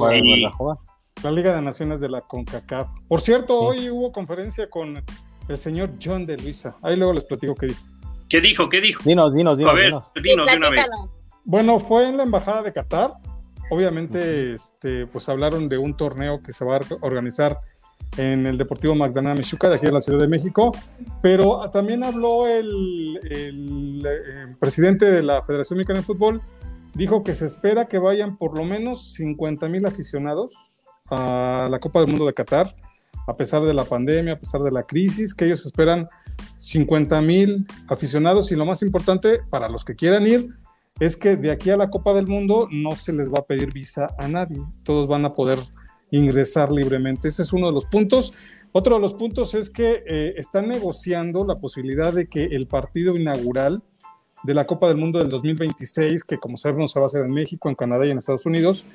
[1.23, 2.89] La, Liga de Naciones de la CONCACAF.
[3.07, 5.03] Por cierto, hoy hubo conferencia con
[5.47, 6.77] el señor John de Luisa.
[6.83, 7.81] Ahí luego les platico qué dijo.
[8.29, 8.69] ¿Qué dijo?
[8.69, 9.01] ¿Qué dijo?
[9.03, 9.71] Dinos, dinos, dinos.
[9.71, 10.85] A ver, dinos, de una vez.
[11.45, 13.13] Bueno, fue en la Embajada de Qatar.
[13.69, 17.61] Obviamente, este, pues hablaron de un torneo que se va a organizar
[18.17, 20.75] en el Deportivo Magdalena Michuca, de aquí en la Ciudad de México,
[21.21, 26.41] pero también habló el, eh, presidente de la Federación Mexicana de Fútbol,
[26.93, 30.81] dijo que se espera que vayan por lo menos 50 mil aficionados
[31.11, 32.75] a la Copa del Mundo de Qatar,
[33.27, 36.07] a pesar de la pandemia, a pesar de la crisis, que ellos esperan
[36.57, 40.49] 50 mil aficionados y lo más importante, para los que quieran ir,
[40.99, 43.73] es que de aquí a la Copa del Mundo no se les va a pedir
[43.73, 45.59] visa a nadie, todos van a poder
[46.11, 47.27] ingresar libremente.
[47.27, 48.33] Ese es uno de los puntos.
[48.71, 53.17] Otro de los puntos es que eh, están negociando la posibilidad de que el partido
[53.17, 53.83] inaugural
[54.43, 57.31] de la Copa del Mundo del 2026, que como sabemos se va a hacer en
[57.31, 58.85] México, en Canadá y en Estados Unidos,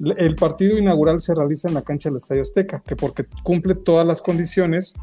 [0.00, 4.06] el partido inaugural se realiza en la cancha del Estadio Azteca, que porque cumple todas
[4.06, 4.94] las condiciones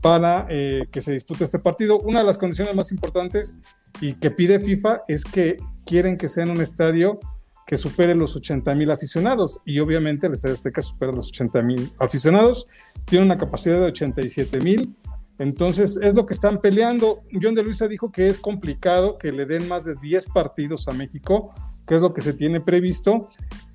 [0.00, 1.98] para eh, que se dispute este partido.
[2.00, 3.58] Una de las condiciones más importantes
[4.00, 7.20] y que pide FIFA es que quieren que sea en un estadio
[7.66, 9.60] que supere los 80 mil aficionados.
[9.64, 12.66] Y obviamente el Estadio Azteca supera los 80 mil aficionados.
[13.04, 14.96] Tiene una capacidad de 87 mil.
[15.38, 17.22] Entonces es lo que están peleando.
[17.40, 20.92] John de Luisa dijo que es complicado que le den más de 10 partidos a
[20.92, 21.54] México,
[21.86, 23.28] que es lo que se tiene previsto,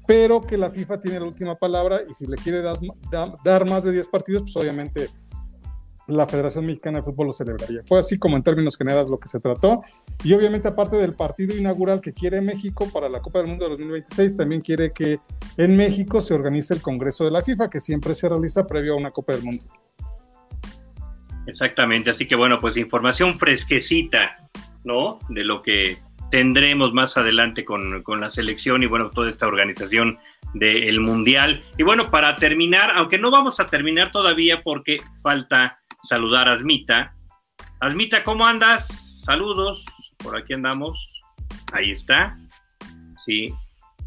[0.06, 3.92] pero que la FIFA tiene la última palabra y si le quiere dar, más de
[3.94, 5.10] 10 partidos, pues obviamente
[6.08, 7.82] la Federación Mexicana de Fútbol lo celebraría.
[7.88, 9.84] Fue así como en términos generales lo que se trató.
[10.24, 13.72] Y obviamente aparte del partido inaugural que quiere México para la Copa del Mundo de
[13.72, 15.20] 2026, también quiere que
[15.58, 18.98] en México se organice el Congreso de la FIFA, que siempre se realiza previo a
[18.98, 19.66] una Copa del Mundo.
[21.48, 24.38] Exactamente, así que bueno, pues información fresquecita,
[24.84, 25.20] ¿no?
[25.30, 25.98] De lo que
[26.32, 30.18] tendremos más adelante con, con la selección y bueno, toda esta organización
[30.54, 31.64] del Mundial.
[31.78, 37.14] Y bueno, para terminar, aunque no vamos a terminar todavía porque falta saludar a Asmita.
[37.80, 39.22] Asmita, ¿cómo andas?
[39.26, 39.84] Saludos,
[40.18, 40.98] por aquí andamos.
[41.74, 42.38] Ahí está.
[43.26, 43.54] Sí.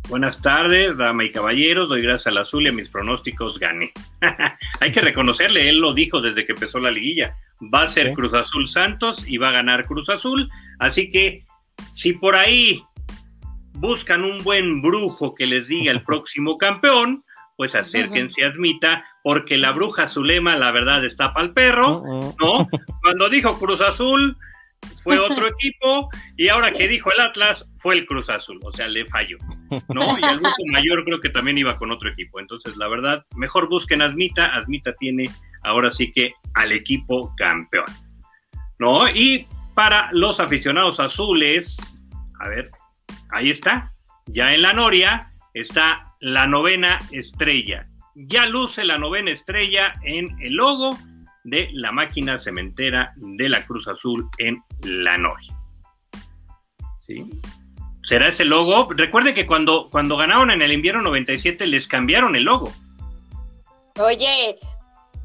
[0.08, 1.88] Buenas tardes, dama y caballeros.
[1.88, 3.92] Doy gracias al azul y a mis pronósticos gané.
[4.80, 7.36] Hay que reconocerle, él lo dijo desde que empezó la liguilla.
[7.74, 10.48] Va a ser Cruz Azul Santos y va a ganar Cruz Azul.
[10.78, 11.44] Así que
[11.90, 12.82] si por ahí
[13.74, 17.24] buscan un buen brujo que les diga el próximo campeón,
[17.56, 22.02] pues acérquense a Asmita, porque la bruja Zulema, la verdad, está para el perro,
[22.40, 22.66] ¿no?
[23.02, 24.38] Cuando dijo Cruz Azul,
[25.02, 28.88] fue otro equipo, y ahora que dijo el Atlas, fue el Cruz Azul, o sea,
[28.88, 29.36] le falló,
[29.90, 30.18] ¿no?
[30.18, 33.68] Y el grupo mayor creo que también iba con otro equipo, entonces, la verdad, mejor
[33.68, 35.30] busquen a Asmita, Asmita tiene
[35.62, 37.84] ahora sí que al equipo campeón,
[38.78, 39.10] ¿no?
[39.10, 41.76] Y para los aficionados azules,
[42.40, 42.64] a ver,
[43.28, 43.92] ahí está,
[44.24, 47.86] ya en la Noria está la novena estrella.
[48.26, 50.98] Ya luce la novena estrella en el logo
[51.44, 55.54] de la máquina cementera de la Cruz Azul en La Noria.
[57.00, 57.24] ¿Sí?
[58.02, 58.88] ¿Será ese logo?
[58.90, 62.72] Recuerde que cuando, cuando ganaron en el invierno 97 les cambiaron el logo.
[64.00, 64.56] Oye,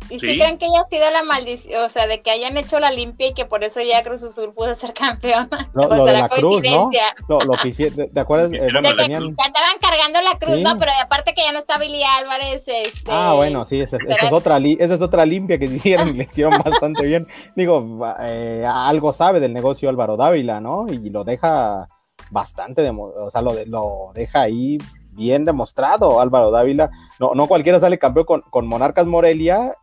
[0.10, 2.92] ¿Y si creen que haya sido la maldición, o sea, de que hayan hecho la
[2.92, 5.50] limpia y que por eso ya Cruz Azul pudo ser campeón?
[5.74, 6.89] Lo, lo de la cruz, ¿no?
[7.28, 8.54] Lo, lo que hicieron, ¿de acuerdo?
[8.54, 9.36] Eh, bueno, tenían...
[9.36, 10.78] que andaban cargando la cruz, ¿no?
[10.78, 13.12] Pero aparte que ya no está Billy Álvarez, este...
[13.12, 16.13] Ah, bueno, sí, esa, esa, es otra esa es otra limpia que se hicieron y
[16.18, 17.28] le hicieron bastante bien.
[17.56, 20.86] Digo, eh, algo sabe del negocio Álvaro Dávila, ¿no?
[20.89, 21.88] Y lo deja
[22.30, 24.78] bastante, o sea, lo, lo deja ahí
[25.12, 26.91] bien demostrado Álvaro Dávila.
[27.20, 29.76] No, no cualquiera sale campeón con, con Monarcas Morelia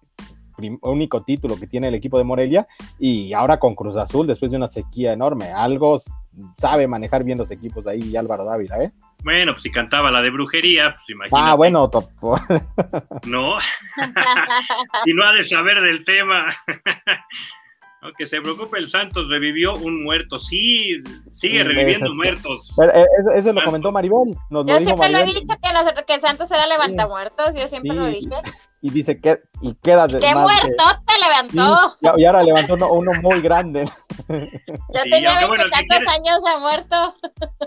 [0.83, 2.67] único título que tiene el equipo de Morelia
[2.99, 5.47] y ahora con Cruz Azul después de una sequía enorme.
[5.47, 6.01] Algo
[6.59, 8.93] sabe manejar bien los equipos ahí Álvaro Dávila, ¿eh?
[9.23, 11.51] Bueno, pues si cantaba la de brujería, pues imagínate.
[11.51, 11.91] Ah, bueno,
[13.27, 13.59] no.
[15.07, 16.47] y no ha de saber del tema.
[18.03, 20.39] Aunque se preocupe, el Santos revivió un muerto.
[20.39, 20.99] Sí,
[21.31, 22.75] sigue reviviendo muertos.
[22.95, 23.05] Eh,
[23.35, 24.35] eso, lo comentó Maribel.
[24.51, 27.55] yo siempre lo he dicho que, que Santos era levantamuertos.
[27.55, 28.37] Yo siempre lo dije.
[28.83, 31.97] Y dice que y queda de ¡Qué muerto te levantó!
[32.17, 33.85] Y, ahora levantó uno, muy grande.
[34.93, 37.15] Ya tenía veintitantos años de muerto.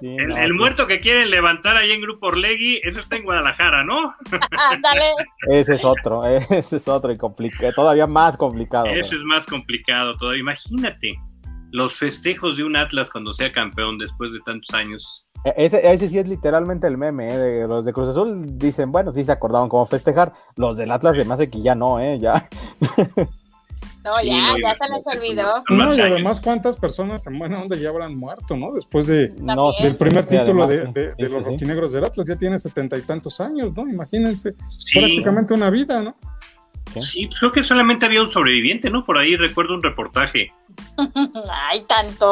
[0.01, 4.13] el, muerto que quieren levantar ahí en Grupo Orlegui, ese está en Guadalajara, ¿no?
[4.71, 5.13] Ándale.
[5.49, 8.85] ese es otro, ese es otro y complicado, todavía más complicado.
[8.85, 10.41] Ese es más complicado todavía.
[10.41, 11.19] Imagínate
[11.71, 15.22] los festejos de un Atlas cuando sea campeón después de tantos años.
[15.43, 17.37] Ese, ese sí es literalmente el meme, ¿eh?
[17.37, 21.17] de los de Cruz Azul dicen, bueno, sí se acordaban cómo festejar, los del Atlas
[21.17, 22.17] de más que ya no, ¿eh?
[22.19, 22.49] Ya.
[24.03, 25.63] No, ya, ya se les olvidó.
[25.69, 28.73] No, y además, ¿cuántas personas en buena onda ya habrán muerto, no?
[28.73, 32.97] Después de, del primer título de, de, de, los roquinegros del Atlas, ya tiene setenta
[32.97, 33.87] y tantos años, ¿no?
[33.87, 34.55] Imagínense,
[34.93, 36.15] prácticamente una vida, ¿no?
[37.01, 39.03] Sí, creo que solamente había un sobreviviente, ¿no?
[39.03, 40.51] Por ahí recuerdo un reportaje.
[41.51, 42.31] Ay, tanto.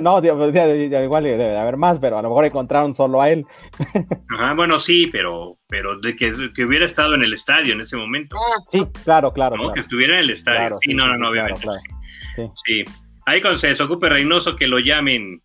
[0.00, 3.44] No, igual debe haber más, pero a lo mejor encontraron solo a él.
[4.38, 7.96] Ajá, bueno, sí, pero, pero de que, que, hubiera estado en el estadio en ese
[7.96, 8.36] momento.
[8.36, 8.62] Ah.
[8.68, 9.72] Sí, claro, claro.
[9.72, 10.76] Que estuviera en el estadio.
[10.80, 11.66] sí, no, no, no, obviamente.
[12.64, 12.84] sí.
[13.26, 15.42] Ahí cuando se desocupe Reynoso que lo llamen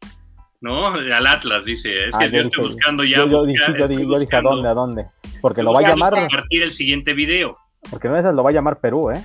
[0.61, 0.88] ¿no?
[0.88, 2.07] Al Atlas, dice.
[2.07, 3.26] Es que ah, yo, estoy buscando ya.
[3.26, 5.07] Yo, dije, a dónde, a dónde.
[5.41, 6.15] Porque lo va a llamar.
[6.15, 7.57] A compartir el siguiente video.
[7.89, 9.22] Porque no esas lo va a llamar Perú, ¿eh?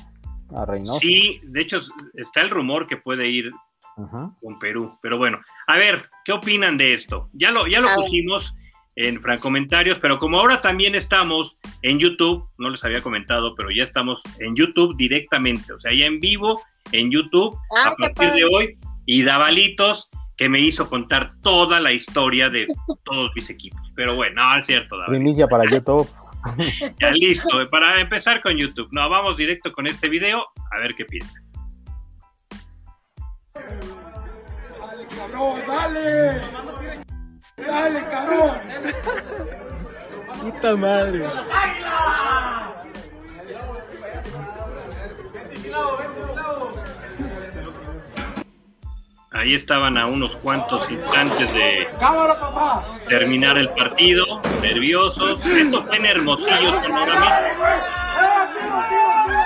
[0.55, 0.99] A Reynoso.
[0.99, 1.80] Sí, de hecho
[2.14, 3.51] está el rumor que puede ir
[4.40, 4.99] con Perú.
[5.03, 7.30] Pero bueno, a ver, ¿qué opinan de esto?
[7.32, 8.55] Ya lo, ya lo pusimos
[8.94, 13.82] en francomentarios, pero como ahora también estamos en YouTube, no les había comentado, pero ya
[13.82, 18.44] estamos en YouTube directamente, o sea, ya en vivo en YouTube ah, a partir de
[18.44, 18.78] hoy.
[19.05, 22.66] Y Davalitos, que me hizo contar toda la historia de
[23.05, 23.80] todos mis equipos.
[23.94, 25.11] Pero bueno, no, es cierto, Davalito.
[25.11, 26.09] Primicia para YouTube.
[27.01, 28.88] ya listo, para empezar con YouTube.
[28.92, 31.42] No, vamos directo con este video a ver qué piensan.
[33.55, 36.40] Dale, cabrón, dale.
[37.57, 38.59] Dale, cabrón.
[40.40, 41.24] Puta madre.
[49.37, 51.87] Ahí estaban a unos cuantos instantes de
[53.07, 54.24] terminar el partido,
[54.62, 55.45] nerviosos.
[55.45, 57.55] Esto fue en Hermosillo, Sonora.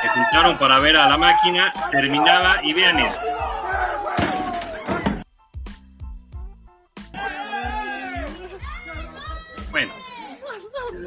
[0.01, 3.21] Se juntaron para ver a la máquina, terminaba y vean esto.
[9.73, 9.93] Bueno,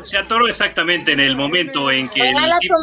[0.01, 2.75] se atoró exactamente en el momento en que el equipo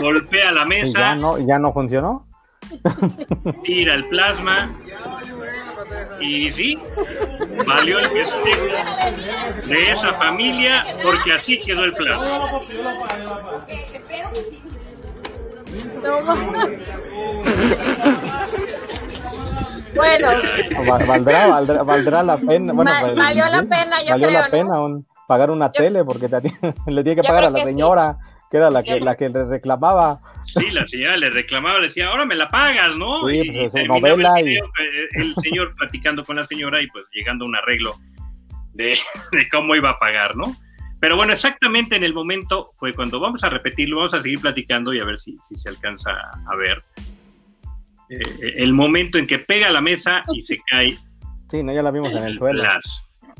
[0.00, 0.98] golpea la mesa.
[0.98, 2.31] ya no, ya no funcionó?
[3.62, 4.74] Tira el plasma
[6.20, 6.78] y sí,
[7.66, 12.50] valió el festejo de esa familia porque así quedó el plasma.
[19.94, 20.28] bueno,
[21.06, 22.72] valdrá, valdrá, valdrá la pena.
[22.72, 26.28] Bueno, valió la pena, yo valió creo, la pena pagar una tele porque
[26.86, 28.18] le tiene que pagar a la señora
[28.52, 30.20] que era la que, la que le reclamaba.
[30.44, 33.26] Sí, la señora le reclamaba, le decía, ahora me la pagas, ¿no?
[33.26, 34.60] Sí, pues, y, novela el, eh,
[35.14, 37.94] el, señor platicando con la señora y pues llegando a un arreglo
[38.74, 38.94] de,
[39.50, 40.54] cómo iba a pagar, ¿no?
[41.00, 44.92] Pero bueno, exactamente en el momento fue cuando vamos a repetirlo, vamos a seguir platicando
[44.92, 46.82] y a ver si, si se alcanza a ver.
[48.10, 48.20] Eh,
[48.58, 50.98] el momento en que pega la mesa y se cae.
[51.50, 52.64] Sí, no, ya la vimos en el suelo.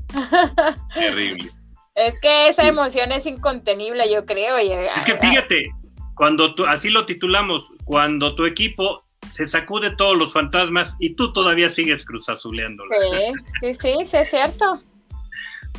[0.95, 1.51] Terrible.
[1.95, 4.57] Es que esa emoción es incontenible, yo creo.
[4.57, 5.71] es que fíjate,
[6.15, 11.33] cuando tú, así lo titulamos, cuando tu equipo se sacude todos los fantasmas y tú
[11.33, 12.85] todavía sigues cruzazuleando.
[12.91, 14.81] Sí, sí, sí, sí, es cierto.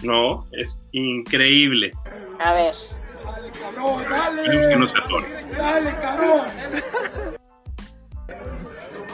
[0.03, 1.91] No, es increíble.
[2.39, 2.76] A ver.
[3.24, 4.68] Dale, cabrón, dale.
[4.68, 4.97] que no se
[5.55, 6.47] Dale, cabrón.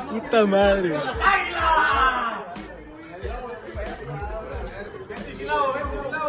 [0.10, 0.94] Puta madre.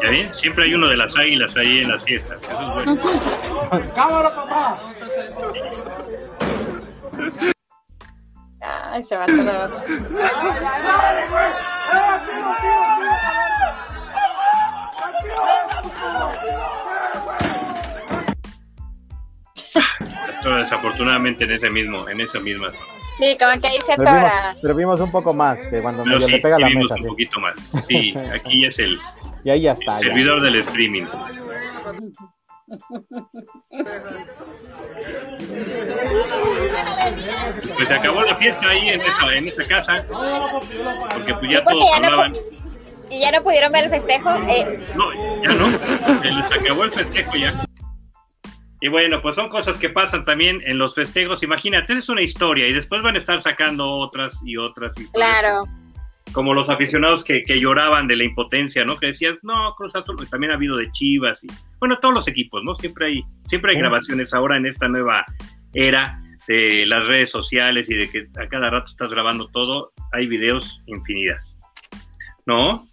[0.02, 0.32] ¿Ya bien?
[0.32, 2.42] Siempre hay uno de las águilas ahí en las fiestas.
[2.42, 2.98] Eso es bueno.
[3.94, 4.80] ¡Cámara, papá!
[8.60, 9.26] Ay, se va a
[20.58, 22.99] desafortunadamente en ese mismo, en esa misma zona.
[23.20, 24.56] Sí, como que ahí se atora.
[24.62, 26.94] Pero vimos un poco más, que cuando medio le pega la mesa.
[26.94, 27.54] un poquito más.
[27.86, 28.98] Sí, aquí es el,
[29.44, 29.98] y ahí ya está.
[29.98, 31.04] El servidor del streaming.
[37.76, 40.04] Pues se acabó la fiesta ahí en esa, en esa casa.
[40.08, 42.34] Porque pues ya todos hablaban.
[43.10, 44.30] ¿Y ya no pudieron ver el festejo?
[44.48, 44.86] Eh.
[44.94, 45.68] No, ya no.
[46.22, 47.64] Les acabó el festejo ya.
[48.80, 51.42] Y bueno, pues son cosas que pasan también en los festejos.
[51.42, 54.94] Imagínate, es una historia y después van a estar sacando otras y otras.
[55.12, 55.64] claro.
[56.32, 58.96] como los aficionados que, lloraban de la impotencia, ¿no?
[58.96, 62.62] Que decías, no, Cruz Azul, también ha habido de Chivas y, bueno, todos los equipos,
[62.64, 62.74] ¿no?
[62.74, 65.26] Siempre hay, siempre hay grabaciones ahora en esta nueva
[65.74, 70.26] era de las redes sociales y de que a cada rato estás grabando todo, hay
[70.26, 71.40] videos infinidad,
[72.46, 72.88] ¿no?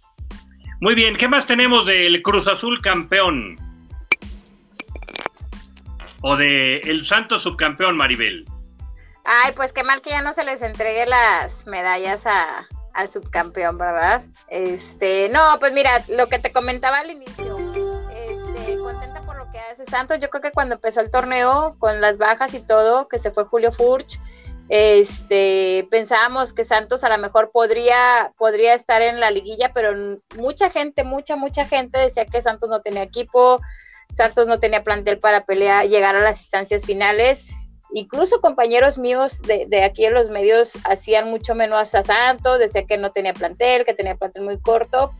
[0.80, 3.67] Muy bien, ¿qué más tenemos del Cruz Azul campeón?
[6.22, 8.44] O de el Santo subcampeón, Maribel.
[9.24, 13.78] Ay, pues qué mal que ya no se les entregue las medallas a, al subcampeón,
[13.78, 14.22] ¿verdad?
[14.48, 17.58] Este, no, pues mira, lo que te comentaba al inicio,
[18.10, 20.18] este, contenta por lo que hace Santos.
[20.18, 23.44] Yo creo que cuando empezó el torneo, con las bajas y todo, que se fue
[23.44, 24.18] Julio Furch,
[24.68, 29.92] este, pensábamos que Santos a lo mejor podría, podría estar en la liguilla, pero
[30.36, 33.60] mucha gente, mucha, mucha gente decía que Santos no tenía equipo,
[34.10, 37.46] Santos no tenía plantel para pelear, llegar a las instancias finales
[37.92, 42.98] incluso compañeros míos de, aquí en los medios hacían mucho menos a Santos, decía que
[42.98, 45.12] no tenía plantel, que tenía plantel muy corto.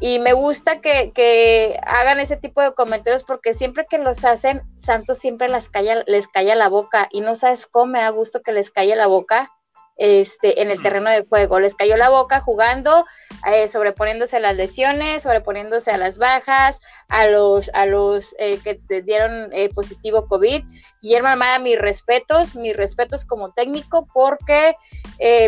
[0.00, 5.18] Y me gusta que, hagan ese tipo de comentarios porque siempre que los hacen, Santos
[5.18, 8.52] siempre les calla, les calla la boca y no sabes cómo me da gusto que
[8.52, 9.52] les calle la boca
[9.98, 11.60] este, en el terreno de juego.
[11.60, 13.04] Les cayó la boca jugando,
[13.52, 18.80] eh, sobreponiéndose a las lesiones, sobreponiéndose a las bajas, a los, a los eh, que
[19.02, 20.62] dieron eh, positivo COVID.
[21.02, 24.74] Guillermo Armada, mis respetos, mis respetos como técnico, porque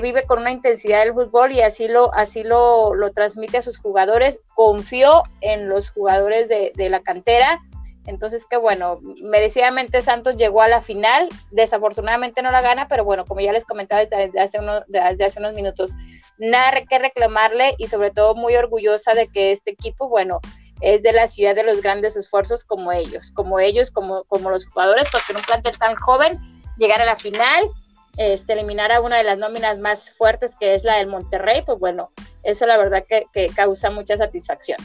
[0.02, 3.78] vive con una intensidad del fútbol y así lo, así lo, lo transmite a sus
[3.78, 4.40] jugadores.
[4.54, 7.60] Confió en los jugadores de, de la cantera
[8.06, 13.24] entonces, que bueno, merecidamente Santos llegó a la final, desafortunadamente no la gana, pero bueno,
[13.24, 15.94] como ya les comentaba desde hace, desde hace unos minutos,
[16.38, 20.40] nada que reclamarle y sobre todo muy orgullosa de que este equipo, bueno,
[20.80, 24.66] es de la ciudad de los grandes esfuerzos como ellos, como ellos, como, como los
[24.66, 26.38] jugadores, porque en un plantel tan joven,
[26.78, 27.70] llegar a la final,
[28.16, 31.78] este, eliminar a una de las nóminas más fuertes que es la del Monterrey, pues
[31.78, 32.10] bueno,
[32.42, 34.78] eso la verdad que causa mucha satisfacción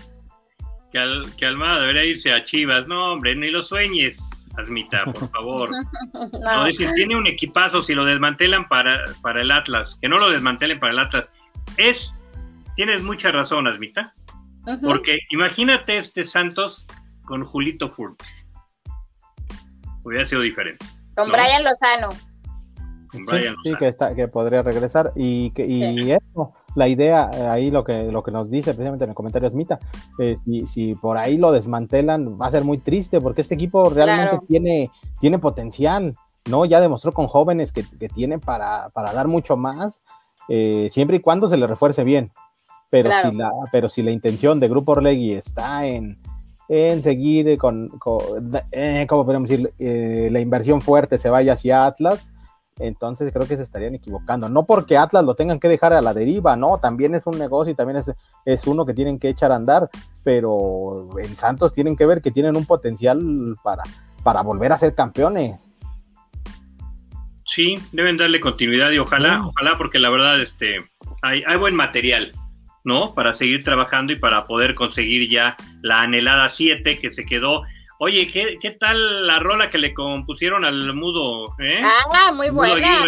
[1.38, 2.88] que, Almada debería irse a Chivas.
[2.88, 5.70] No, hombre, ni lo sueñes, Asmita, por favor.
[6.14, 6.66] no.
[6.66, 9.98] dicen, tiene un equipazo si lo desmantelan para, para el Atlas.
[10.02, 11.30] Que no lo desmantelen para el Atlas.
[11.78, 12.14] Es,
[12.76, 14.14] tienes mucha razón, Asmita.
[14.84, 16.88] Porque imagínate este Santos
[17.26, 18.22] con Julito Furt.
[20.04, 20.86] Hubiera sido diferente.
[21.16, 22.10] Con Brian Lozano.
[23.10, 23.78] Con Brian sí, Lozano.
[23.78, 25.12] que, está, que podría regresar.
[25.16, 29.06] Y, que, y eso la idea, eh, ahí lo que, lo que nos dice precisamente
[29.06, 29.80] en el comentario Smita,
[30.20, 30.36] eh,
[30.68, 34.92] si, por ahí lo desmantelan, va a ser muy triste, porque este equipo realmente tiene,
[35.20, 36.16] tiene potencial,
[36.50, 36.66] ¿no?
[36.66, 40.02] Ya demostró con jóvenes que, que tiene para, dar mucho más,
[40.50, 42.32] eh, siempre y cuando se le refuerce bien.
[42.92, 46.18] Pero, si la, pero si la intención de Grupo Orlegui está en,
[46.70, 48.20] en seguir con, con
[49.08, 49.74] ¿cómo podemos decir?
[50.32, 52.30] la inversión fuerte se vaya hacia Atlas,
[52.80, 54.50] entonces creo que se estarían equivocando.
[54.50, 57.72] No porque Atlas lo tengan que dejar a la deriva, no, también es un negocio
[57.72, 58.12] y también es,
[58.46, 59.90] es uno que tienen que echar a andar,
[60.24, 63.22] pero en Santos tienen que ver que tienen un potencial
[63.64, 63.84] para,
[64.24, 65.62] para volver a ser campeones.
[67.46, 70.78] Sí, deben darle continuidad y ojalá, ojalá, porque la verdad este,
[71.22, 72.32] hay, hay buen material,
[72.84, 73.14] ¿no?
[73.14, 77.62] Para seguir trabajando y para poder conseguir ya la anhelada 7 que se quedó
[78.06, 81.56] Oye, ¿qué, ¿qué, tal la rola que le compusieron al mudo?
[81.58, 81.82] Eh?
[81.84, 83.04] Ah, muy buena.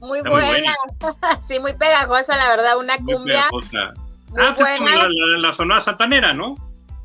[0.00, 0.74] Muy buena.
[1.46, 3.44] sí, muy pegajosa, la verdad, una cumbia.
[3.44, 3.48] ah,
[4.56, 5.08] pues es con la,
[5.38, 6.56] la, sonora santanera, ¿no?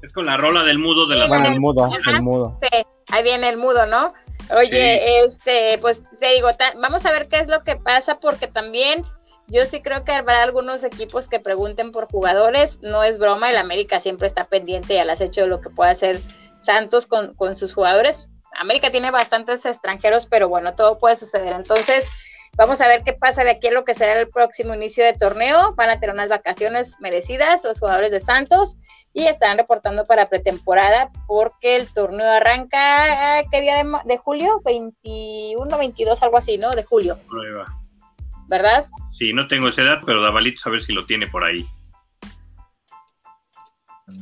[0.01, 2.57] Es con la rola del mudo de la Bueno, el mudo, el mudo.
[2.63, 4.11] Sí, ahí viene el mudo, ¿no?
[4.49, 6.49] Oye, este, pues te digo,
[6.81, 9.05] vamos a ver qué es lo que pasa, porque también
[9.49, 13.57] yo sí creo que habrá algunos equipos que pregunten por jugadores, no es broma, el
[13.57, 16.19] América siempre está pendiente y al acecho de lo que pueda hacer
[16.69, 18.29] Santos con, sus jugadores.
[18.59, 21.53] América tiene bastantes extranjeros, pero bueno, todo puede suceder.
[21.53, 22.05] Entonces,
[22.57, 25.13] vamos a ver qué pasa de aquí a lo que será el próximo inicio de
[25.13, 25.73] torneo.
[25.73, 28.77] Van a tener unas vacaciones merecidas los jugadores de Santos
[29.13, 34.61] y estarán reportando para pretemporada porque el torneo arranca, ¿qué día de, julio?
[34.63, 36.69] 21, 22, algo así, ¿no?
[36.75, 37.17] De julio.
[38.47, 38.85] ¿Verdad?
[39.11, 41.67] Sí, no tengo esa edad, pero Davalito a ver si lo tiene por ahí.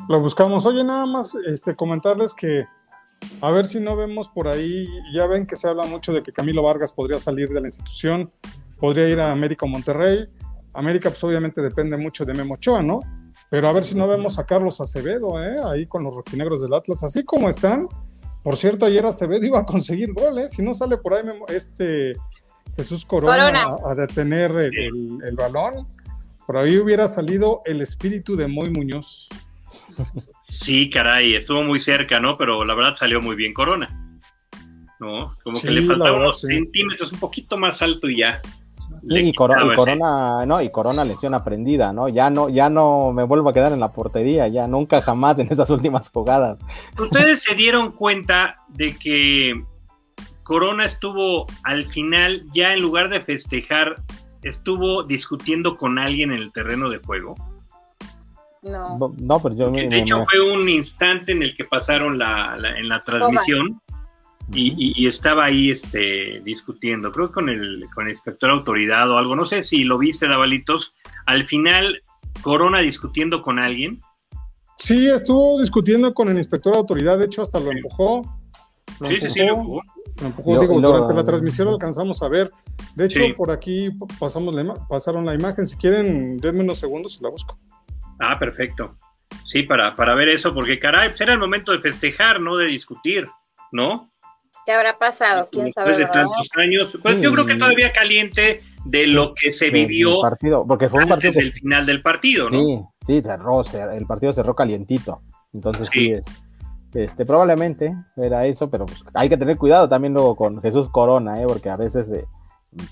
[0.09, 0.65] Lo buscamos.
[0.65, 2.65] Oye, nada más este, comentarles que
[3.41, 6.31] a ver si no vemos por ahí, ya ven que se habla mucho de que
[6.31, 8.31] Camilo Vargas podría salir de la institución,
[8.79, 10.25] podría ir a América o Monterrey.
[10.73, 12.99] América pues obviamente depende mucho de Memo Ochoa, ¿no?
[13.49, 15.55] Pero a ver si no vemos a Carlos Acevedo, ¿eh?
[15.65, 17.87] Ahí con los rojinegros del Atlas, así como están.
[18.43, 22.13] Por cierto, ayer Acevedo iba a conseguir goles, si no sale por ahí este
[22.75, 25.87] Jesús Corona, A, detener el, el balón,
[26.45, 29.29] por ahí hubiera salido el espíritu de Moy Muñoz.
[30.41, 32.37] Sí, caray, estuvo muy cerca, ¿no?
[32.37, 33.89] Pero la verdad salió muy bien Corona.
[34.99, 35.35] ¿No?
[35.43, 38.41] Como que le faltaba unos centímetros, un poquito más alto y ya.
[39.03, 42.09] y, Corona, no, y Corona lección aprendida, ¿no?
[42.09, 45.51] Ya no, ya no me vuelvo a quedar en la portería, ya nunca jamás en
[45.51, 46.57] esas últimas jugadas.
[46.97, 49.63] Ustedes se dieron cuenta de que
[50.41, 54.01] Corona estuvo al final, ya en lugar de festejar,
[54.41, 57.35] estuvo discutiendo con alguien en el terreno de juego.
[58.71, 59.13] No.
[59.17, 63.03] No, pero yo De hecho, fue un instante en el que pasaron la, en la
[63.03, 63.81] transmisión
[64.53, 69.35] y, estaba ahí este, discutiendo, creo que con el, con el inspector autoridad o algo,
[69.35, 70.95] no sé si lo viste, Davalitos,
[71.25, 72.01] al final
[72.41, 74.01] Corona discutiendo con alguien.
[74.77, 78.21] Sí, estuvo discutiendo con el inspector de autoridad, de hecho hasta lo empujó.
[79.05, 79.81] sí, sí, sí, lo empujó.
[80.21, 82.51] Lo empujó, digo, durante la transmisión lo alcanzamos a ver.
[82.95, 83.89] De hecho, por aquí
[84.19, 85.65] pasamos la pasaron la imagen.
[85.67, 87.57] Si quieren, denme unos segundos y la busco.
[88.19, 88.97] Ah, perfecto.
[89.45, 92.65] Sí, para, para ver eso, porque caray, pues era el momento de festejar, no de
[92.65, 93.25] discutir,
[93.71, 94.09] ¿no?
[94.65, 95.47] ¿Qué habrá pasado?
[95.51, 95.97] ¿Quién Después sabe?
[95.97, 100.65] de tantos años, pues yo creo que todavía caliente de lo que se vivió partido,
[100.67, 102.59] porque fue un antes del final del partido, ¿no?
[102.59, 103.61] Sí, sí, cerró,
[103.93, 105.21] el partido cerró calientito.
[105.53, 106.25] Entonces sí, es,
[106.93, 111.41] este, probablemente era eso, pero pues, hay que tener cuidado también luego con Jesús Corona,
[111.41, 111.45] ¿eh?
[111.47, 112.25] porque a veces, eh,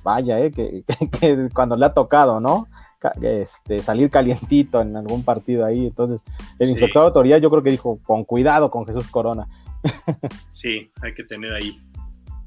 [0.04, 0.52] vaya, ¿eh?
[0.52, 0.84] Que,
[1.20, 2.68] que, cuando le ha tocado, ¿no?
[3.22, 5.88] Este, salir calientito en algún partido ahí.
[5.88, 6.22] Entonces,
[6.60, 9.48] el inspector de autoridad yo creo que dijo, con cuidado con Jesús Corona.
[10.50, 11.80] Sí, hay que tener ahí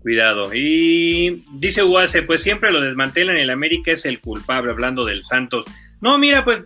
[0.00, 0.52] cuidado.
[0.52, 5.64] Y dice Uase, pues siempre lo desmantelan, el América es el culpable, hablando del Santos.
[6.00, 6.64] No, mira, pues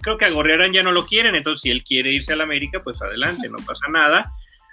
[0.00, 2.80] creo que a Gorriarán ya no lo quieren, entonces si él quiere irse al América,
[2.82, 4.32] pues adelante, no pasa nada.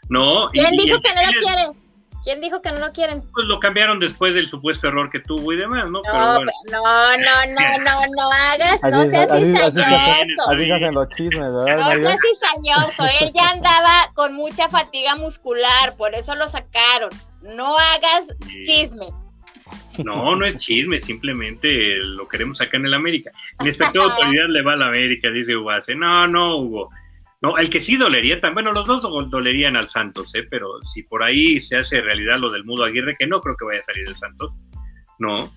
[0.09, 0.49] No.
[0.51, 1.84] ¿Quién dijo que no lo quieren?
[2.25, 3.21] ¿Quién dijo que no lo quieren?
[3.33, 6.01] Pues lo cambiaron después del supuesto error que tuvo y demás, ¿no?
[6.03, 10.91] No, no, no, no, no, no hagas, no seas cizañoso.
[10.91, 11.77] Los chismes, ¿verdad?
[11.77, 17.11] No seas cizañoso, él ya andaba con mucha fatiga muscular, por eso lo sacaron.
[17.43, 18.25] No hagas
[18.65, 19.05] chisme.
[20.03, 21.69] No, no es chisme, simplemente
[21.99, 23.29] lo queremos acá en el América.
[23.59, 25.93] Mi inspector de autoridad le va a la América, dice Ubase.
[25.93, 26.89] No, no, Hugo.
[27.41, 30.43] No, el que sí dolería, bueno, los dos dolerían al Santos, ¿eh?
[30.49, 33.65] pero si por ahí se hace realidad lo del Mudo Aguirre, que no creo que
[33.65, 34.53] vaya a salir del Santos,
[35.19, 35.51] no,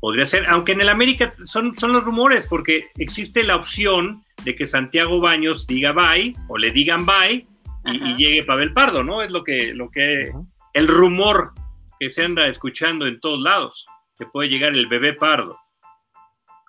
[0.00, 4.54] podría ser, aunque en el América son, son los rumores, porque existe la opción de
[4.54, 7.46] que Santiago Baños diga bye o le digan bye
[7.86, 9.22] y, llegue Pavel Pardo, ¿no?
[9.22, 10.32] Es lo que, lo que,
[10.74, 11.52] el rumor
[11.98, 13.86] que se anda escuchando en todos lados,
[14.18, 15.58] que puede llegar el bebé Pardo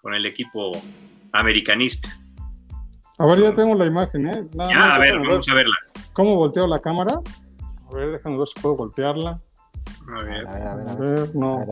[0.02, 0.72] con el equipo
[1.32, 2.10] americanista.
[3.18, 4.44] A ver, ya tengo la imagen, ¿eh?
[4.54, 5.76] ya, a ver, vamos a verla.
[6.14, 7.22] ¿Cómo volteo la cámara?
[7.90, 9.40] A ver, déjame ver si puedo voltearla.
[10.08, 10.90] A ver, a ver, a ver.
[10.90, 11.66] A ver no.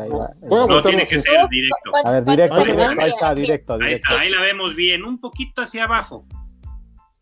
[0.68, 1.92] no tiene que ser directo.
[2.06, 5.84] A ver, directo, ahí, está, directo, Ahí está, ahí la vemos bien, un poquito hacia
[5.84, 6.26] abajo.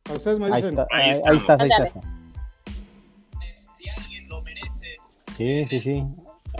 [0.09, 0.79] A ustedes me dicen.
[0.91, 2.01] Ahí está, ahí, está, ahí está.
[3.77, 4.97] Si alguien lo merece.
[5.35, 6.03] Sí, sí, sí.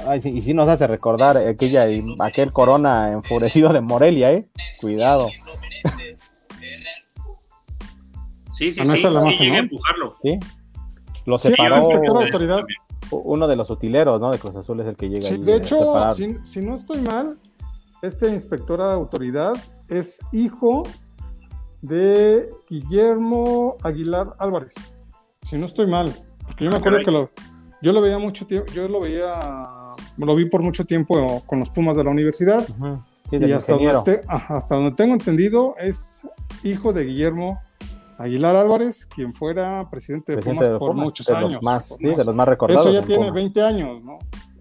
[0.07, 1.85] Ay, sí, y sí nos hace recordar aquella,
[2.19, 4.47] aquel corona enfurecido de Morelia, ¿eh?
[4.79, 5.29] Cuidado.
[8.61, 10.17] Sí, sí, sí, sí, a empujarlo.
[10.21, 10.37] Sí,
[11.25, 11.89] lo separó
[13.09, 14.29] uno de los utileros, ¿no?
[14.29, 15.27] De Cruz Azul es el que llega.
[15.27, 15.95] Sí, de hecho,
[16.43, 17.39] si, no estoy mal,
[18.03, 19.53] este inspector de autoridad
[19.87, 20.83] es hijo
[21.81, 24.75] de Guillermo Aguilar Álvarez.
[25.41, 26.13] Si no estoy mal,
[26.45, 27.31] porque yo me acuerdo que lo,
[27.81, 29.39] yo lo veía mucho tiempo, yo lo veía,
[30.17, 32.63] lo vi por mucho tiempo con los Pumas de la universidad.
[33.31, 36.27] y hasta donde, hasta donde tengo entendido es
[36.63, 37.59] hijo de Guillermo
[38.21, 41.61] Aguilar Álvarez, quien fuera presidente de Pumas por muchos años.
[41.61, 42.85] más, sí, de los más recordados.
[42.85, 44.19] Eso ya tiene 20 años, ¿no?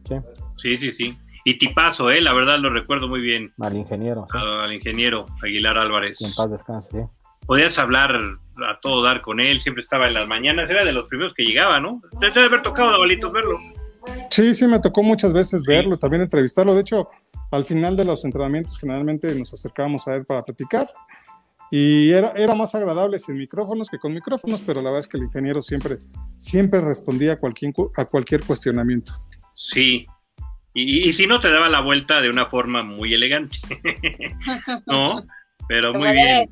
[0.09, 0.17] Sí.
[0.57, 1.19] sí, sí, sí.
[1.45, 2.21] Y tipazo, ¿eh?
[2.21, 3.51] La verdad lo recuerdo muy bien.
[3.61, 4.27] Al ingeniero.
[4.33, 6.21] Al ingeniero Aguilar Álvarez.
[6.21, 7.05] en paz descanse, sí.
[7.47, 11.09] Podías hablar a todo dar con él, siempre estaba en las mañanas, era de los
[11.09, 12.01] primeros que llegaba, ¿no?
[12.21, 13.59] Debe haber tocado, Davalitos, verlo.
[14.31, 16.75] Sí, sí, me tocó muchas veces verlo, también entrevistarlo.
[16.75, 17.09] De hecho,
[17.51, 20.89] al final de los entrenamientos generalmente nos acercábamos a él para platicar
[21.71, 25.19] y era, era más agradable sin micrófonos que con micrófonos, pero la verdad es que
[25.19, 25.99] el ingeniero siempre,
[26.37, 29.13] siempre respondía a cualquier, a cualquier cuestionamiento.
[29.55, 30.07] Sí,
[30.73, 33.59] y, si no te daba la vuelta de una forma muy elegante,
[34.87, 35.25] ¿no?
[35.69, 36.47] Pero muy bien.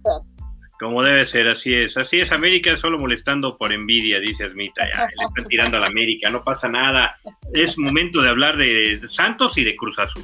[0.81, 1.97] Como debe ser, así es.
[1.97, 4.85] Así es, América solo molestando por envidia, dice Asmita.
[4.93, 7.17] Ya, le están tirando a la América, no pasa nada.
[7.53, 10.23] Es momento de hablar de Santos y de Cruz Azul,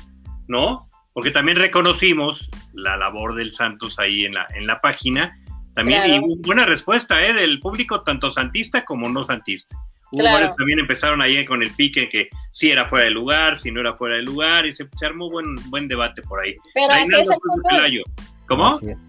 [0.49, 0.89] ¿no?
[1.15, 5.39] Porque también reconocimos la labor del Santos ahí en la, en la página.
[5.73, 7.33] También y buena respuesta ¿eh?
[7.33, 9.77] del público, tanto santista como no santista.
[10.11, 13.71] Hubo varios también empezaron ahí con el pique que si era fuera de lugar, si
[13.71, 16.55] no era fuera de lugar, y se, armó buen, buen debate por ahí.
[16.75, 18.03] Pero así es el fútbol.
[18.47, 18.67] ¿Cómo?
[18.67, 19.03] Así es.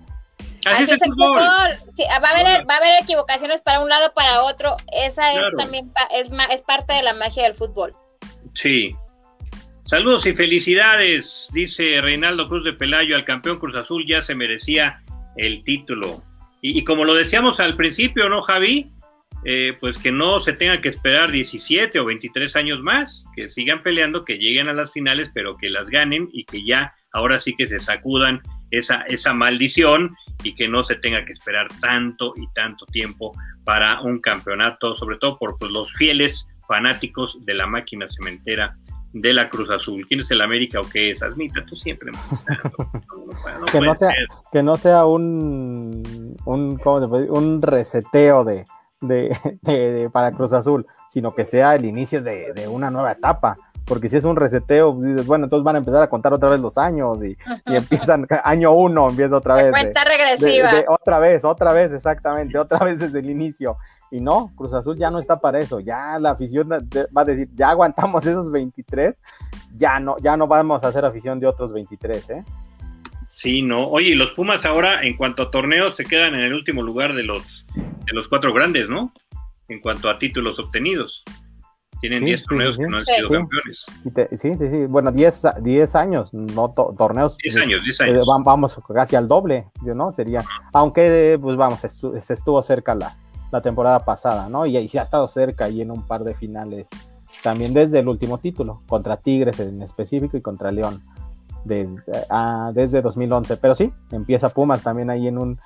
[0.65, 1.41] Así, es el fútbol.
[1.95, 4.77] Sí, va, a haber, va a haber equivocaciones para un lado para otro.
[4.91, 7.93] Esa es también es, es parte de la magia del fútbol.
[8.55, 8.95] Sí,
[9.85, 15.03] Saludos y felicidades, dice Reinaldo Cruz de Pelayo, al campeón Cruz Azul ya se merecía
[15.37, 16.23] el título.
[16.59, 18.89] Y, como lo decíamos al principio, ¿no, Javi?
[19.43, 23.83] Eh, pues que no se tenga que esperar 17 o 23 años más, que sigan
[23.83, 27.53] peleando, que lleguen a las finales, pero que las ganen y que ya ahora sí
[27.55, 32.87] que se sacudan esa, maldición y que no se tenga que esperar tanto y tanto
[32.87, 33.33] tiempo
[33.63, 38.73] para un campeonato, sobre todo por pues, los fieles fanáticos de la máquina cementera
[39.15, 40.05] de la Cruz Azul.
[40.07, 41.23] ¿Quién es el América o qué es?
[41.23, 42.11] Admita, tú siempre
[43.71, 44.13] que, no sea,
[44.51, 46.81] que no sea un, un,
[47.29, 48.65] un reseteo de,
[49.01, 53.55] de, para Cruz Azul, sino que sea el inicio de, una nueva etapa.
[53.85, 56.59] Porque si es un reseteo, dices, bueno, entonces van a empezar a contar otra vez
[56.59, 57.37] los años y,
[57.67, 59.71] empiezan, año uno empieza otra vez.
[59.71, 60.71] Cuenta regresiva.
[60.87, 63.77] otra vez, otra vez, exactamente, otra vez desde el inicio.
[64.11, 65.79] Y no, Cruz Azul ya no está para eso.
[65.79, 69.15] Ya la afición va a decir, ya aguantamos esos 23,
[69.75, 72.43] ya no, ya no vamos a hacer afición de otros 23, ¿eh?
[73.27, 73.87] Sí, no.
[73.89, 77.23] Oye, los Pumas ahora, en cuanto a torneos, se quedan en el último lugar de
[77.23, 79.11] los, de los cuatro grandes, ¿no?
[79.67, 81.23] En cuanto a títulos obtenidos.
[82.01, 83.85] Tienen 10 torneos que no han sido campeones.
[84.39, 84.85] sí, sí, sí.
[84.87, 87.37] Bueno, 10 años, no torneos.
[87.37, 88.27] 10 años, 10 años.
[88.45, 90.11] vamos casi al doble, ¿no?
[90.11, 90.43] Sería.
[90.71, 93.17] Aunque, pues vamos, se estuvo cerca la,
[93.51, 94.65] la temporada pasada, ¿no?
[94.65, 96.87] Y, sí ha estado cerca y en un par de finales
[97.43, 101.01] también desde el último título, contra Tigres en específico y contra León
[101.65, 101.97] desde,
[102.29, 103.57] ah, desde 2011.
[103.57, 105.59] Pero sí, empieza Pumas también ahí en un,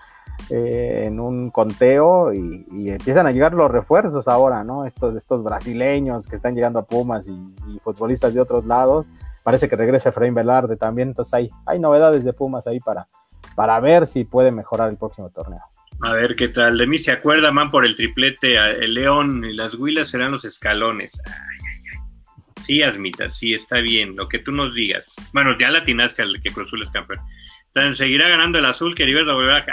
[0.50, 4.86] eh, en un conteo y, empiezan a llegar los refuerzos ahora, ¿no?
[4.86, 9.06] Estos, estos brasileños que están llegando a Pumas y, futbolistas de otros lados.
[9.44, 13.08] Parece que regresa Efraín Velarde también, entonces hay, hay novedades de Pumas ahí para,
[13.56, 15.62] para ver si puede mejorar el próximo torneo.
[16.02, 16.78] A ver qué tal.
[16.78, 18.56] De mí se acuerda, man, por el triplete.
[18.56, 21.20] El León y las Huilas serán los escalones.
[21.26, 22.62] Ay, ay, ay.
[22.62, 24.16] Sí, Asmita, sí, está bien.
[24.16, 25.14] Lo que tú nos digas.
[25.34, 27.20] Bueno, ya latinaste al que Cruzul es campeón.
[27.68, 29.66] Entonces, seguirá ganando el azul que Heriberto volverá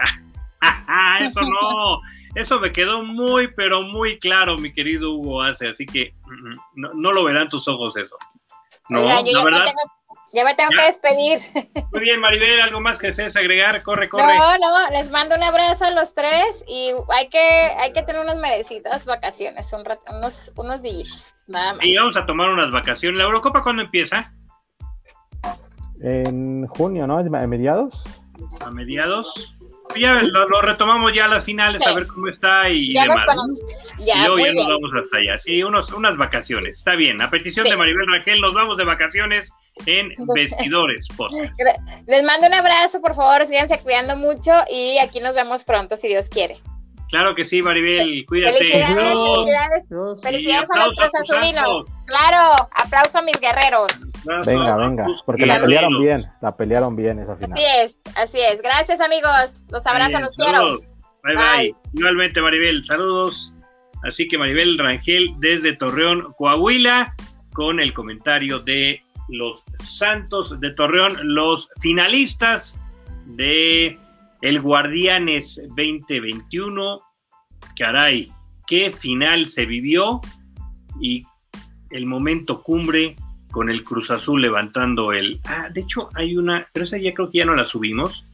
[0.61, 1.19] a...
[1.25, 2.01] Eso no.
[2.35, 5.69] Eso me quedó muy, pero muy claro, mi querido Hugo Hace.
[5.69, 8.17] Así que mm, mm, no, lo verán tus ojos eso.
[8.91, 9.65] No, la verdad.
[10.33, 11.39] Ya me tengo que despedir.
[11.93, 13.83] Muy bien, Maribel, ¿algo más que desees agregar?
[13.83, 14.25] Corre, corre.
[14.25, 18.21] No, no, les mando un abrazo a los tres y hay que, hay que tener
[18.21, 21.79] unas merecidas vacaciones, un unos, unos días, nada más.
[21.79, 23.19] Sí, vamos a tomar unas vacaciones.
[23.19, 24.33] ¿La Eurocopa cuándo empieza?
[26.03, 27.19] En junio, ¿no?
[27.19, 28.05] ¿A mediados?
[28.61, 29.56] A mediados
[29.95, 33.23] ya lo, retomamos ya a las finales a ver cómo está y demás.
[33.99, 35.39] Ya, y hoy nos vamos hasta allá.
[35.39, 36.79] Sí, unos, unas vacaciones.
[36.79, 37.21] Está bien.
[37.23, 39.51] A petición de Maribel Raquel, nos vamos de vacaciones
[39.87, 41.09] en Vestidores
[42.07, 46.09] Les mando un abrazo, por favor, síganse cuidando mucho y aquí nos vemos pronto, si
[46.09, 46.57] Dios quiere.
[47.09, 48.59] Claro que sí, Maribel, cuídate.
[48.59, 49.87] Felicidades,
[50.23, 51.87] felicidades, a los Azulinos.
[52.07, 53.93] Claro, aplauso a mis guerreros.
[54.45, 57.53] Venga, venga, porque la pelearon bien, la pelearon bien esa final.
[57.59, 58.61] Así es, así es.
[58.61, 59.65] Gracias, amigos.
[59.69, 60.79] Los abrazo, los quiero.
[61.23, 63.53] Bye, bye, Igualmente, Maribel, saludos.
[64.05, 67.15] Así que Maribel Rangel desde Torreón, Coahuila,
[67.53, 72.81] con el comentario de los Santos de Torreón, los finalistas
[73.25, 73.99] de
[74.43, 77.01] el Guardianes 2021.
[77.77, 78.31] Caray,
[78.67, 80.21] qué final se vivió
[81.01, 81.25] y
[81.91, 83.17] el momento cumbre
[83.57, 85.41] con el Cruz Azul levantando el...
[85.47, 88.27] Ah, de hecho hay una, pero esa ya creo que ya no la subimos.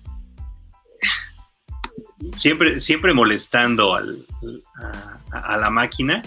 [2.35, 4.27] Siempre, siempre molestando al,
[5.31, 6.23] a, la máquina.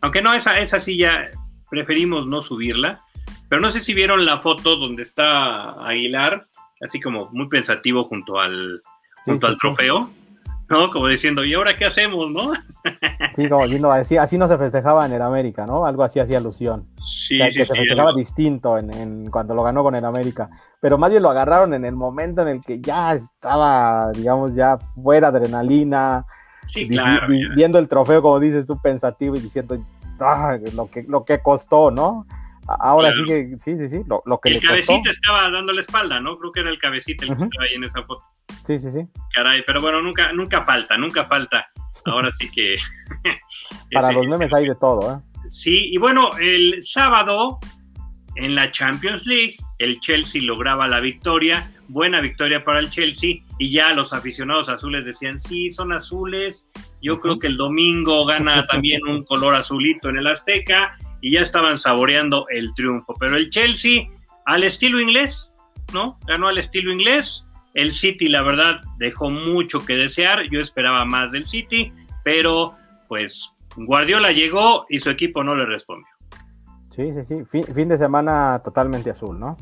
[0.00, 1.30] Aunque no, esa, esa sí ya
[1.70, 3.04] preferimos no subirla.
[3.48, 6.48] Pero no sé si vieron la foto donde está Aguilar,
[6.80, 8.82] así como muy pensativo junto al,
[9.24, 10.10] junto al trofeo.
[10.68, 10.90] ¿No?
[10.90, 12.52] Como diciendo, ¿y ahora qué hacemos, no?
[13.34, 15.86] Sí, como diciendo, así, así no se festejaba en el América, ¿no?
[15.86, 16.84] Algo así hacía alusión.
[16.96, 20.50] Sí, sí, que se festejaba distinto en, cuando lo ganó con el América.
[20.80, 24.78] Pero más bien lo agarraron en el momento en el que ya estaba, digamos, ya
[25.02, 26.26] fuera adrenalina.
[26.64, 27.26] Sí, claro.
[27.56, 29.82] viendo el trofeo, como dices tú, pensativo y diciendo,
[30.20, 32.26] ah, lo, que, lo que costó, ¿no?
[32.66, 36.38] Ahora sí que, sí, sí, sí, lo, que El cabecita estaba dando la espalda, ¿no?
[36.38, 38.24] Creo que era el cabecita el que estaba ahí en esa foto.
[38.66, 39.06] Sí, sí, sí.
[39.34, 41.66] Caray, pero bueno, nunca, nunca falta, nunca falta.
[42.06, 42.76] Ahora sí que.
[43.92, 45.20] Para los memes hay de todo, ¿eh?
[45.48, 47.58] Sí, y bueno, el sábado
[48.36, 53.70] en la Champions League, el Chelsea lograba la victoria, buena victoria para el Chelsea, y
[53.70, 56.68] ya los aficionados azules decían, sí, son azules,
[57.02, 61.40] yo creo que el domingo gana también un color azulito en el Azteca, y ya
[61.40, 63.14] estaban saboreando el triunfo.
[63.18, 64.10] Pero el Chelsea,
[64.44, 65.50] al estilo inglés,
[65.94, 66.18] ¿no?
[66.26, 70.42] Ganó al estilo inglés, el City, la verdad, dejó mucho que desear.
[70.50, 71.94] Yo esperaba más del City,
[72.24, 72.74] pero
[73.08, 76.06] pues Guardiola llegó y su equipo no le respondió.
[76.90, 77.64] Sí, sí, sí.
[77.72, 79.56] Fin, de semana totalmente azul, ¿no?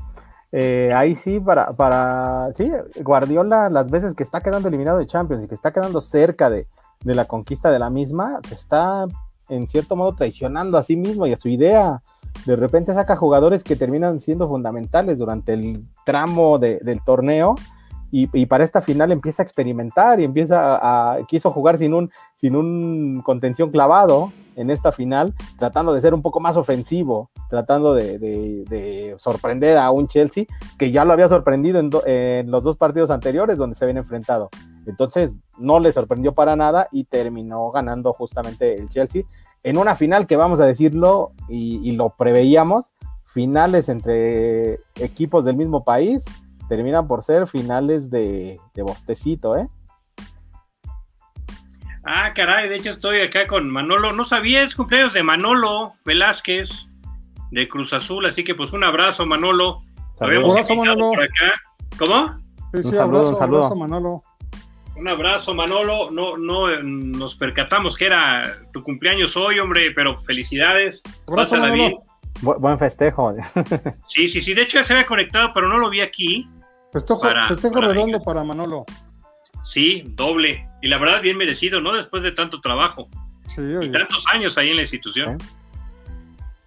[0.50, 5.44] Eh, ahí sí, para, para, sí, Guardiola, las veces que está quedando eliminado de Champions
[5.44, 6.66] y que está quedando cerca de,
[7.04, 9.06] de la conquista de la misma, se está
[9.52, 12.02] en cierto modo traicionando a sí mismo y a su idea.
[12.46, 17.54] De repente saca jugadores que terminan siendo fundamentales durante el tramo del torneo
[18.10, 22.56] y, para esta final empieza a experimentar y empieza a, quiso jugar sin un, sin
[22.56, 29.14] un contención clavado en esta final, tratando de ser un poco más ofensivo, tratando de,
[29.16, 30.44] sorprender a un Chelsea
[30.78, 34.50] que ya lo había sorprendido en, los dos partidos anteriores donde se habían enfrentado.
[34.86, 39.24] Entonces no le sorprendió para nada y terminó ganando justamente el Chelsea
[39.62, 42.92] en una final que vamos a decirlo y, y lo preveíamos,
[43.24, 46.24] finales entre equipos del mismo país
[46.68, 49.68] terminan por ser finales de, bostecito, ¿eh?
[52.02, 54.12] Ah, caray, de hecho estoy acá con Manolo.
[54.12, 56.88] No sabía, es cumpleaños de Manolo Velázquez
[57.50, 59.82] de Cruz Azul, así que pues un abrazo, Manolo.
[60.18, 61.10] Un abrazo, Manolo.
[61.98, 62.38] ¿Cómo?
[62.72, 64.22] Sí, sí, un abrazo, un abrazo, Manolo.
[64.96, 66.10] Un abrazo, Manolo.
[66.10, 71.02] No, no eh, nos percatamos que era tu cumpleaños hoy, hombre, pero felicidades.
[71.28, 72.02] Abrazo, Manolo.
[72.40, 73.34] buen festejo.
[74.06, 74.54] sí, sí, sí.
[74.54, 76.48] De hecho ya se había conectado, pero no lo vi aquí.
[76.92, 78.84] Festejo, festejo redondo para Manolo.
[79.62, 80.66] Sí, doble.
[80.82, 81.94] Y la verdad, bien merecido, ¿no?
[81.94, 83.08] Después de tanto trabajo.
[83.46, 85.38] Sí, y tantos años ahí en la institución.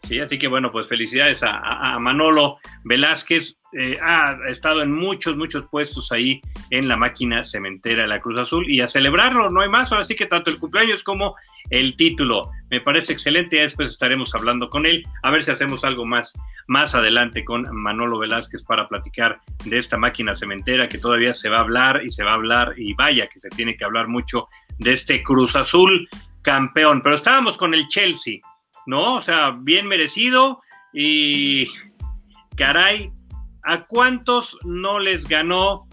[0.08, 3.58] Sí, así que bueno, pues felicidades a, Manolo Velázquez.
[3.78, 6.40] Eh, ha estado en muchos, muchos puestos ahí
[6.70, 9.92] en la máquina cementera de la Cruz Azul y a celebrarlo, no hay más.
[9.92, 11.36] Ahora sí que tanto el cumpleaños como
[11.70, 12.52] el título.
[12.70, 16.34] Me parece excelente, ya después estaremos hablando con él, a ver si hacemos algo más,
[16.68, 21.58] más adelante con Manolo Velázquez para platicar de esta máquina cementera que todavía se va
[21.58, 24.48] a hablar y se va a hablar y vaya que se tiene que hablar mucho
[24.78, 26.08] de este Cruz Azul
[26.42, 27.02] campeón.
[27.02, 28.40] Pero estábamos con el Chelsea,
[28.86, 29.16] ¿no?
[29.16, 30.62] O sea, bien merecido
[30.94, 31.68] y
[32.56, 33.12] caray,
[33.64, 35.88] ¿a cuántos no les ganó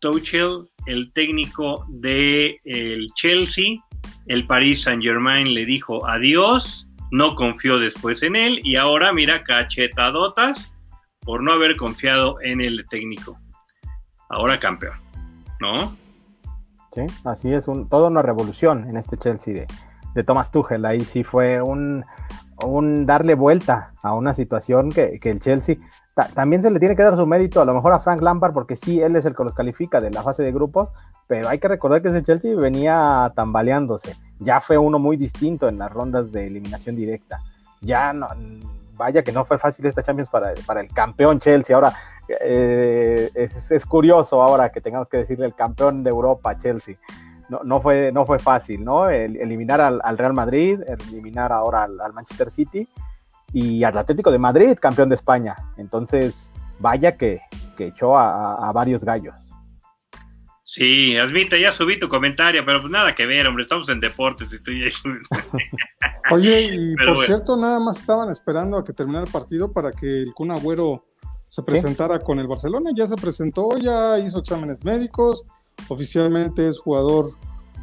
[0.00, 3.80] Tuchel, el técnico de el Chelsea?
[4.26, 9.42] el Paris Saint Germain le dijo adiós, no confió después en él y ahora mira
[9.44, 10.72] cachetadotas
[11.20, 13.38] por no haber confiado en el técnico.
[14.28, 14.96] Ahora campeón,
[15.60, 15.96] ¿no?
[16.94, 19.66] Sí, así es, toda una revolución en este Chelsea de,
[20.14, 20.84] de Thomas Tuchel.
[20.84, 22.04] Ahí sí fue un,
[22.64, 25.76] un darle vuelta a una situación que, el Chelsea
[26.34, 28.76] también se le tiene que dar su mérito a lo mejor a Frank Lampard porque
[28.76, 30.90] sí, él es el que los califica de la fase de grupos,
[31.26, 34.16] pero hay que recordar que ese Chelsea venía tambaleándose.
[34.38, 37.40] Ya fue uno muy distinto en las rondas de eliminación directa.
[37.80, 38.28] Ya no,
[38.96, 41.74] vaya que no fue fácil esta Champions para, para el campeón Chelsea.
[41.74, 41.94] Ahora
[42.28, 46.96] eh, es, curioso ahora que tengamos que decirle el campeón de Europa Chelsea.
[47.48, 49.08] No, no, fue, no fue fácil, ¿no?
[49.08, 50.80] eliminar al, Real Madrid,
[51.10, 52.88] eliminar ahora al, Manchester City
[53.52, 55.56] y al Atlético de Madrid, campeón de España.
[55.76, 57.40] Entonces, vaya que,
[57.78, 59.34] echó a varios gallos.
[60.74, 64.54] Sí, Asmita, ya subí tu comentario, pero pues nada que ver, hombre, estamos en deportes
[64.54, 64.86] y tú ya
[66.30, 70.22] Oye, y por cierto, nada más estaban esperando a que terminara el partido para que
[70.22, 71.04] el Kun Agüero
[71.50, 75.44] se presentara con el Barcelona, ya se presentó, ya hizo exámenes médicos,
[75.88, 77.32] oficialmente es jugador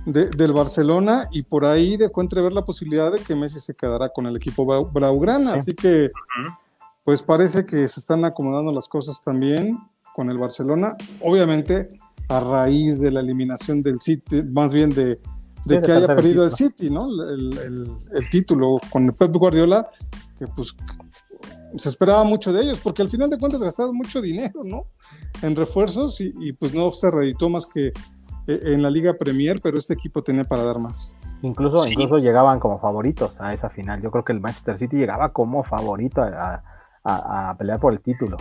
[0.05, 4.25] del Barcelona y por ahí dejó entrever la posibilidad de que Messi se quedará con
[4.25, 6.11] el equipo Braugrana, así que
[7.03, 9.77] pues parece que se están acomodando las cosas también
[10.15, 11.91] con el Barcelona, obviamente
[12.27, 15.19] a raíz de la eliminación del City, más bien de,
[15.67, 17.07] que haya perdido el City, ¿no?
[17.21, 19.89] El, título con el Pep Guardiola,
[20.37, 20.75] que pues
[21.77, 24.85] se esperaba mucho de ellos, porque al final de cuentas gastaron mucho dinero, ¿no?
[25.41, 27.91] En refuerzos y, pues no se reeditó más que eh,
[28.47, 31.15] en la Liga Premier, pero este equipo tenía para dar más.
[31.41, 34.01] Incluso, incluso llegaban como favoritos a esa final.
[34.01, 38.37] Yo creo que el Manchester City llegaba como favorito a pelear por el título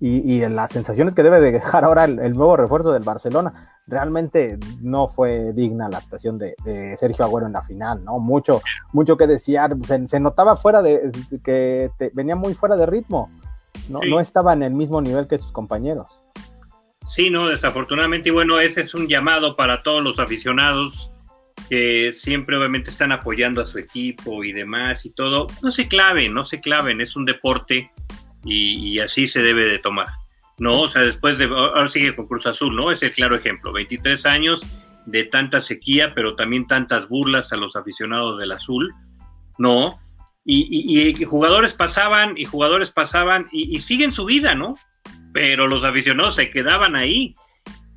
[0.00, 5.08] y, las sensaciones que debe de dejar ahora el, nuevo refuerzo del Barcelona, realmente no
[5.08, 6.54] fue digna la actuación de,
[6.98, 8.18] Sergio Agüero en la final, ¿no?
[8.18, 8.62] Mucho,
[8.92, 9.76] mucho que desear,
[10.06, 11.10] se, notaba fuera de,
[11.44, 13.30] que venía muy fuera de ritmo,
[13.88, 13.98] ¿no?
[14.08, 16.06] no estaba en el mismo nivel que sus compañeros.
[17.02, 21.10] Sí, no, desafortunadamente, y bueno, ese es un llamado para todos los aficionados
[21.68, 25.46] que siempre obviamente están apoyando a su equipo y demás y todo.
[25.62, 27.90] No se claven, no se claven, es un deporte
[28.44, 30.08] y, así se debe de tomar.
[30.60, 30.82] ¿No?
[30.82, 32.92] O sea, después de, ahora sigue con Cruz Azul, ¿no?
[32.92, 34.64] Es el claro ejemplo, 23 años
[35.06, 38.94] de tanta sequía, pero también tantas burlas a los aficionados del azul,
[39.58, 39.98] ¿no?
[40.44, 44.74] Y, jugadores pasaban y jugadores pasaban y, siguen su vida, ¿no?
[45.32, 47.34] Pero los aficionados se quedaban ahí.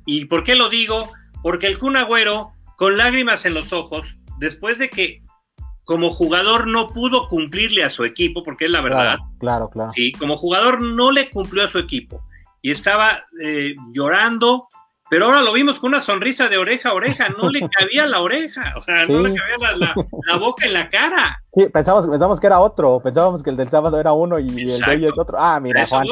[0.06, 1.12] ¿Y por qué lo digo?
[1.42, 5.22] Porque el Kun Agüero, con lágrimas en los ojos, después de que
[5.84, 9.18] como jugador no pudo cumplirle a su equipo, porque es la verdad.
[9.38, 9.92] Claro, claro.
[9.94, 12.24] Sí, como jugador no le cumplió a su equipo
[12.64, 14.68] y estaba eh, llorando,
[15.10, 18.22] pero ahora lo vimos con una sonrisa de oreja a oreja, no le cabía la
[18.22, 19.92] oreja, o sea, no le cabía
[20.26, 21.42] la, boca en la cara.
[21.52, 24.80] Sí, pensamos, pensamos que era otro, pensábamos que el del sábado era uno y el
[24.80, 25.36] de hoy es otro.
[25.38, 26.06] Ah, mira, Juan,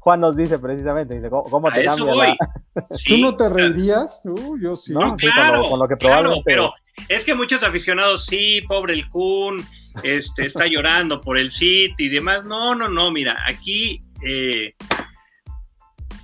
[0.00, 2.34] Juan, nos dice precisamente, dice, ¿cómo, te cambia
[3.06, 4.22] ¿Tú no te reirías?
[4.24, 4.94] Uh, yo sí.
[4.94, 6.44] No, claro, con lo, que probablemente...
[6.46, 6.72] pero
[7.10, 9.62] es que muchos aficionados, sí, pobre el Kun,
[10.02, 12.46] este, está llorando por el City y demás.
[12.46, 14.74] No, no, no, mira, aquí, eh,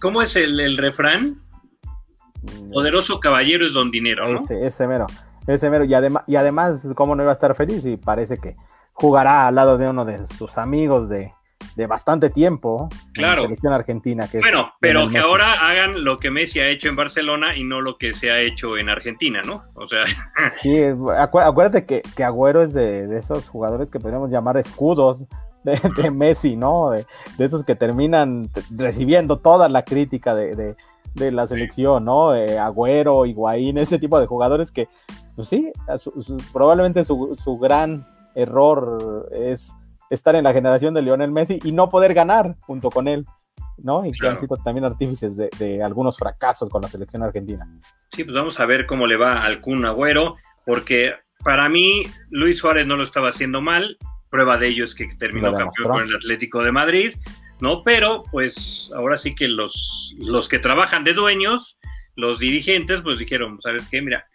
[0.00, 1.42] ¿cómo es el, refrán?
[2.72, 4.40] Poderoso caballero es don dinero, ¿no?
[4.40, 5.06] Ese, ese mero,
[5.46, 5.84] ese mero.
[5.84, 7.84] Y, además y además, ¿cómo no iba a estar feliz?
[7.84, 8.56] Y parece que
[8.92, 11.32] jugará al lado de uno de sus amigos de,
[11.76, 13.34] de bastante tiempo claro.
[13.34, 14.28] en la selección argentina.
[14.28, 17.80] Que bueno, pero que ahora hagan lo que Messi ha hecho en Barcelona y no
[17.82, 19.64] lo que se ha hecho en Argentina, ¿no?
[19.74, 20.04] O sea.
[20.60, 20.74] Sí,
[21.18, 25.26] acuérdate que, que Agüero es de, esos jugadores que podríamos llamar escudos
[25.74, 26.90] de, Messi, ¿no?
[26.90, 27.06] De,
[27.38, 30.76] esos que terminan recibiendo toda la crítica de,
[31.14, 32.34] la selección, ¿no?
[32.34, 34.88] Eh, Agüero, Higuaín, ese tipo de jugadores que,
[35.34, 35.72] pues sí,
[36.52, 39.72] probablemente su, su gran error es
[40.10, 43.26] estar en la generación de Lionel Messi y no poder ganar junto con él,
[43.78, 44.04] ¿no?
[44.04, 47.66] Y que han sido también artífices de, algunos fracasos con la selección argentina.
[48.12, 52.58] Sí, pues vamos a ver cómo le va al Kun Agüero, porque para mí Luis
[52.58, 53.96] Suárez no lo estaba haciendo mal,
[54.30, 57.14] prueba de ello es que terminó campeón con el Atlético de Madrid,
[57.60, 57.82] ¿no?
[57.82, 61.78] Pero pues ahora sí que los, los que trabajan de dueños,
[62.14, 64.02] los dirigentes, pues dijeron, ¿sabes qué?
[64.02, 64.26] Mira,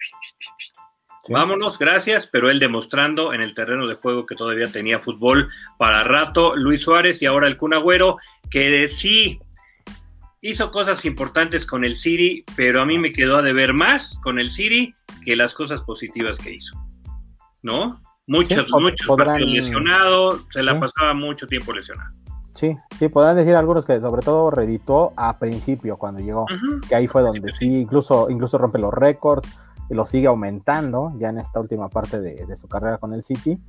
[1.29, 6.03] Vámonos, gracias, pero él demostrando en el terreno de juego que todavía tenía fútbol para
[6.03, 8.17] rato, Luis Suárez y ahora el Cunagüero,
[8.49, 9.39] que sí
[10.41, 14.39] hizo cosas importantes con el City, pero a mí me quedó a deber más con
[14.39, 16.75] el City que las cosas positivas que hizo.
[17.61, 18.01] ¿No?
[18.31, 22.11] Muchos, muchos partidos lesionados, se la pasaba mucho tiempo lesionado.
[22.55, 26.45] Sí, sí, podrán decir algunos que sobre todo reditó a principio cuando llegó,
[26.87, 29.49] que ahí fue donde sí, incluso, incluso rompe los récords,
[29.89, 33.59] lo sigue aumentando ya en esta última parte de, su carrera con el City,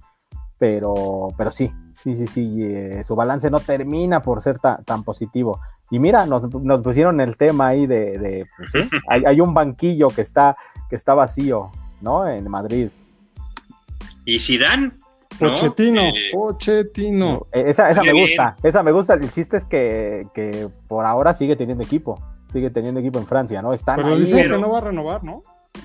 [0.59, 5.61] pero, pero sí, sí, sí, sí, eh, su balance no termina por ser tan positivo.
[5.91, 6.43] Y mira, nos,
[6.83, 10.57] pusieron el tema ahí de, pues, hay, un banquillo que está,
[10.89, 12.29] que está vacío, ¿no?
[12.29, 12.91] En Madrid.
[14.25, 14.93] ¿Y Zidane?
[15.39, 17.47] Pochettino, eh, Pochettino.
[17.53, 19.15] Eh, esa, esa me gusta, esa me gusta.
[19.15, 23.63] El chiste es que, que, por ahora sigue teniendo equipo, sigue teniendo equipo en Francia,
[23.63, 23.73] ¿no?
[23.73, 25.43] Están Pero dicen que no va a renovar, ¿no?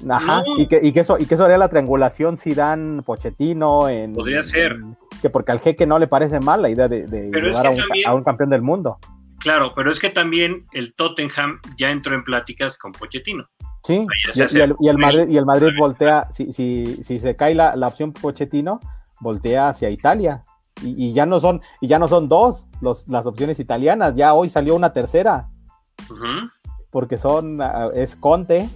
[0.09, 4.13] Ajá, y, que, y, que eso, y que eso haría la triangulación Zidane Pochettino en,
[4.13, 4.77] Podría ser.
[5.21, 7.67] que porque al jeque no le parece mal la idea de, llevar
[8.05, 8.99] a, un, campeón del mundo.
[9.39, 13.47] Claro, pero es que también el Tottenham ya entró en pláticas con Pochettino.
[13.87, 18.11] Sí, y, el, Madrid, y el Madrid voltea, si, si, si se cae la, opción
[18.11, 18.81] Pochettino,
[19.21, 20.43] voltea hacia Italia.
[20.83, 24.49] Y, ya no son, y ya no son dos los, las opciones italianas, ya hoy
[24.49, 25.47] salió una tercera.
[26.91, 28.67] Porque son, ah, es Conte,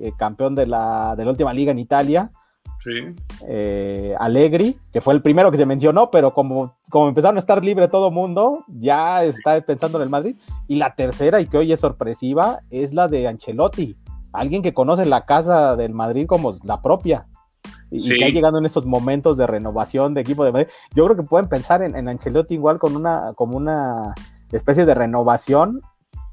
[0.00, 2.32] eh, campeón de la, de la última liga en Italia.
[2.80, 3.14] Sí.
[3.46, 7.64] Eh, Allegri, que fue el primero que se mencionó, pero como, como empezaron a estar
[7.64, 10.34] libre todo mundo, ya está pensando en el Madrid.
[10.66, 13.96] Y la tercera, y que hoy es sorpresiva, es la de Ancelotti,
[14.36, 17.26] alguien que conoce la casa del Madrid como la propia.
[17.90, 20.68] Y, que ha llegado en estos momentos de renovación de equipo de Madrid.
[20.94, 24.12] Yo creo que pueden pensar en, en Ancelotti igual con una, como una
[24.50, 25.80] especie de renovación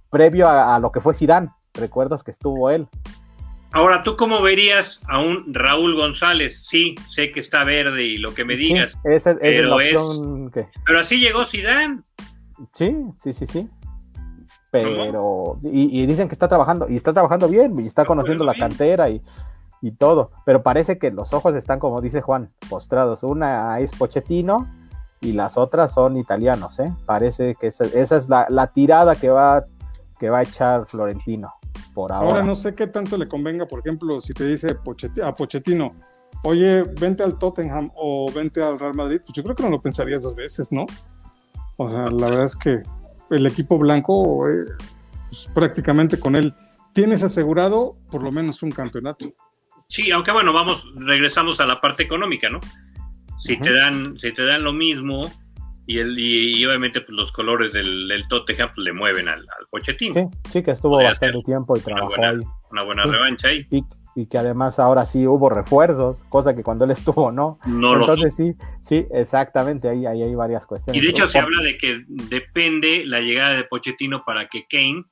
[0.10, 1.50] previo a, a lo que fue Zidane.
[1.74, 2.88] Recuerdas que estuvo él.
[3.74, 6.64] Ahora, ¿tú cómo verías a un Raúl González?
[6.64, 8.96] Sí, sé que está verde y lo que me digas.
[9.04, 9.78] pero,
[10.86, 12.02] pero así llegó Zidane.
[12.74, 13.68] Sí, sí, sí, sí.
[14.74, 19.08] Pero, y, dicen que está trabajando, y está trabajando bien, y está conociendo la cantera
[19.10, 19.22] y,
[20.00, 20.32] todo.
[20.46, 23.22] Pero parece que los ojos están, como dice Juan, postrados.
[23.22, 24.68] Una es Pochettino
[25.22, 26.92] y las otras son italianos, ¿eh?
[27.06, 29.64] Parece que esa, es la, la tirada que va,
[30.18, 31.54] que va a echar Florentino
[31.96, 32.18] ahora.
[32.18, 34.76] Ahora no sé qué tanto le convenga, por ejemplo, si te dice
[35.24, 35.94] a Pochettino,
[36.44, 39.82] oye, vente al Tottenham o vente al Real Madrid, pues yo creo que no lo
[39.82, 40.86] pensarías dos veces, ¿no?
[41.78, 42.82] O sea, la verdad es que
[43.34, 44.66] el equipo blanco, eh,
[45.30, 46.54] pues, prácticamente con él,
[46.94, 49.34] tienes asegurado por lo menos un campeonato.
[49.88, 52.60] Sí, aunque bueno, vamos, regresamos a la parte económica, ¿no?
[53.40, 55.30] Si te dan, si te dan lo mismo,
[55.86, 59.68] y, el, y, obviamente pues, los colores del, del Tottenham pues, le mueven al, al
[59.70, 60.14] Pochettino.
[60.14, 62.48] Sí, sí, que estuvo bastante tiempo y trabajó una buena, ahí.
[62.72, 63.68] Una buena revancha ahí.
[63.70, 63.84] Y,
[64.28, 67.60] que además ahora sí hubo refuerzos, cosa que cuando él estuvo no.
[67.66, 71.02] no Entonces sí, sí, exactamente, ahí, ahí hay varias cuestiones.
[71.02, 75.04] Y de hecho se habla de que depende la llegada de Pochettino para que Kane,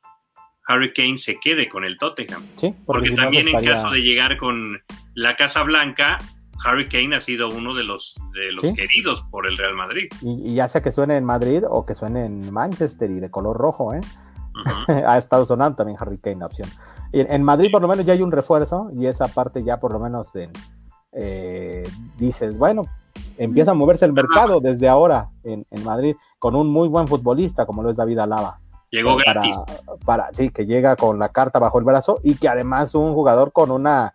[0.67, 2.43] Harry Kane, se quede con el Tottenham.
[2.57, 4.79] Sí, porque, también en caso de llegar con
[5.15, 6.17] la Casa Blanca,
[6.63, 10.09] Harry Kane ha sido uno de los, de los queridos por el Real Madrid.
[10.21, 13.57] Y, ya sea que suene en Madrid o que suene en Manchester y de color
[13.57, 14.01] rojo, ¿eh?
[15.07, 16.69] ha estado sonando también Harry Kane la opción.
[17.11, 19.99] en Madrid por lo menos ya hay un refuerzo y esa parte ya por lo
[19.99, 20.31] menos
[21.13, 21.83] eh,
[22.17, 22.85] dices, bueno,
[23.37, 27.83] empieza a moverse el mercado desde ahora en, Madrid con un muy buen futbolista como
[27.83, 28.59] lo es David Alaba.
[28.89, 29.57] Llegó gratis.
[30.05, 33.53] Para, sí, que llega con la carta bajo el brazo y que además un jugador
[33.53, 34.13] con una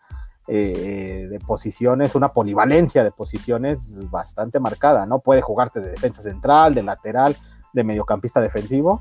[0.49, 5.19] eh, de posiciones, una polivalencia de posiciones bastante marcada, ¿no?
[5.21, 7.37] Puede jugarte de defensa central, de lateral,
[7.73, 9.01] de mediocampista defensivo.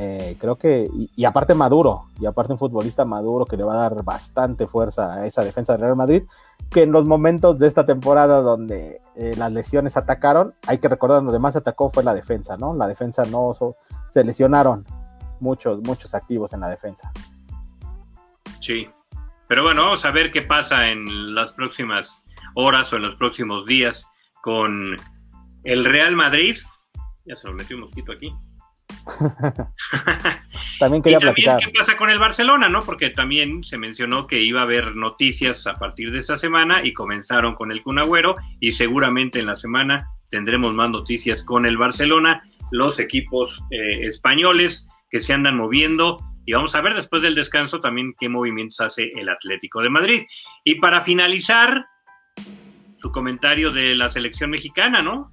[0.00, 3.88] Eh, creo que, y, aparte maduro, y aparte un futbolista maduro que le va a
[3.88, 6.22] dar bastante fuerza a esa defensa del Real Madrid,
[6.70, 11.24] que en los momentos de esta temporada donde eh, las lesiones atacaron, hay que recordar
[11.24, 12.74] donde más atacó fue la defensa, ¿no?
[12.74, 13.52] La defensa no
[14.10, 14.86] se lesionaron
[15.40, 17.10] muchos, muchos activos en la defensa.
[18.60, 18.88] Sí,
[19.48, 22.22] pero bueno, vamos a ver qué pasa en las próximas
[22.54, 24.08] horas o en los próximos días
[24.42, 24.94] con
[25.64, 26.56] el Real Madrid.
[27.24, 28.32] Ya se lo metió un mosquito aquí.
[30.78, 32.80] también quería y también qué pasa con el Barcelona, ¿no?
[32.80, 36.92] Porque también se mencionó que iba a haber noticias a partir de esta semana y
[36.92, 42.42] comenzaron con el Cunagüero y seguramente en la semana tendremos más noticias con el Barcelona,
[42.70, 47.78] los equipos eh, españoles que se andan moviendo y vamos a ver después del descanso
[47.78, 50.22] también qué movimientos hace el Atlético de Madrid.
[50.64, 51.86] Y para finalizar,
[52.98, 55.30] su comentario de la selección mexicana, ¿no?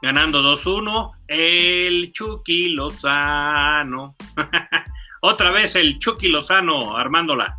[0.00, 4.16] Ganando 2-1, el Chucky Lozano.
[5.22, 7.58] Otra vez el Chucky Lozano armándola.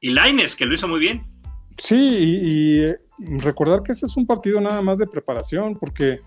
[0.00, 1.26] Y Laines, que lo hizo muy bien.
[1.78, 6.20] Sí, y, y recordar que este es un partido nada más de preparación, porque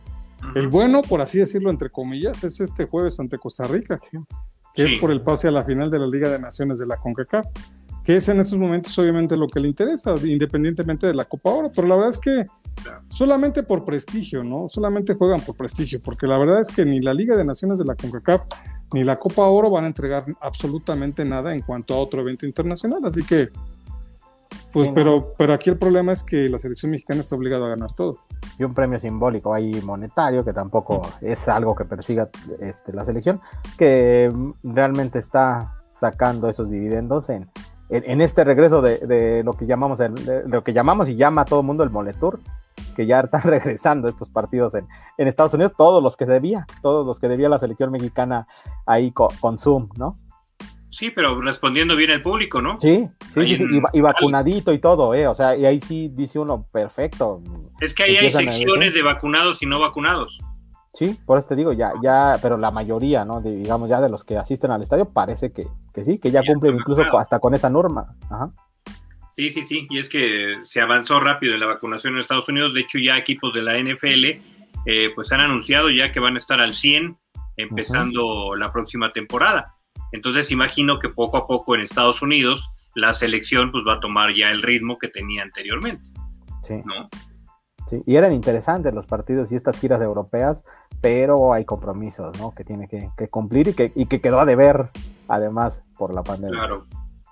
[0.55, 3.99] el bueno, por así decirlo, entre comillas, es este jueves ante Costa Rica,
[4.73, 6.97] que es por el pase a la final de la Liga de Naciones de la
[6.97, 7.45] CONCACAF,
[8.03, 11.71] que es en estos momentos obviamente lo que le interesa, independientemente de la Copa Oro,
[11.75, 12.45] pero la verdad es que
[13.09, 14.67] solamente por prestigio, ¿no?
[14.69, 17.85] Solamente juegan por prestigio, porque la verdad es que ni la Liga de Naciones de
[17.85, 18.41] la CONCACAF
[18.93, 23.01] ni la Copa Oro van a entregar absolutamente nada en cuanto a otro evento internacional,
[23.05, 23.49] así que
[24.77, 27.91] pues, pero, pero aquí el problema es que la selección mexicana está obligada a ganar
[27.93, 28.19] todo.
[28.59, 33.41] Y un premio simbólico ahí monetario, que tampoco es algo que persiga este, la selección,
[33.77, 34.31] que
[34.63, 37.49] realmente está sacando esos dividendos en,
[37.89, 39.99] en, este regreso de, lo que llamamos
[40.45, 42.39] lo que llamamos y llama a todo el mundo el Moletour,
[42.95, 47.05] que ya están regresando estos partidos en, en, Estados Unidos, todos los que debía, todos
[47.05, 48.47] los que debía la selección mexicana
[48.85, 50.17] ahí con Zoom, ¿no?
[50.89, 52.79] Sí, pero respondiendo bien al público, ¿no?
[52.79, 55.27] Sí, sí, sí, Y, vacunadito y todo, ¿eh?
[55.27, 57.41] O sea, y ahí sí dice uno, perfecto.
[57.81, 60.39] Es que ahí hay secciones de vacunados y no vacunados.
[60.93, 63.41] Sí, por eso te digo, ya, ya, pero la mayoría, ¿no?
[63.41, 65.67] digamos, ya de los que asisten al estadio, parece que,
[66.03, 68.15] sí, que ya, cumplen incluso hasta con esa norma.
[68.29, 68.51] Ajá.
[69.37, 72.73] Sí, sí, sí, y es que se avanzó rápido en la vacunación en Estados Unidos.
[72.73, 74.41] De hecho, ya equipos de la NFL,
[74.87, 77.15] eh, pues han anunciado ya que van a estar al 100
[77.55, 79.75] empezando la próxima temporada.
[80.11, 84.33] Entonces imagino que poco a poco en Estados Unidos la selección pues va a tomar
[84.35, 86.09] ya el ritmo que tenía anteriormente.
[86.63, 86.81] Sí.
[87.87, 90.63] Sí, y eran interesantes los partidos y estas giras europeas,
[90.99, 92.55] pero hay compromisos, ¿no?
[92.55, 94.89] Que tiene que, cumplir y que, y que quedó a deber,
[95.27, 96.57] además, por la pandemia.
[96.57, 96.87] Claro.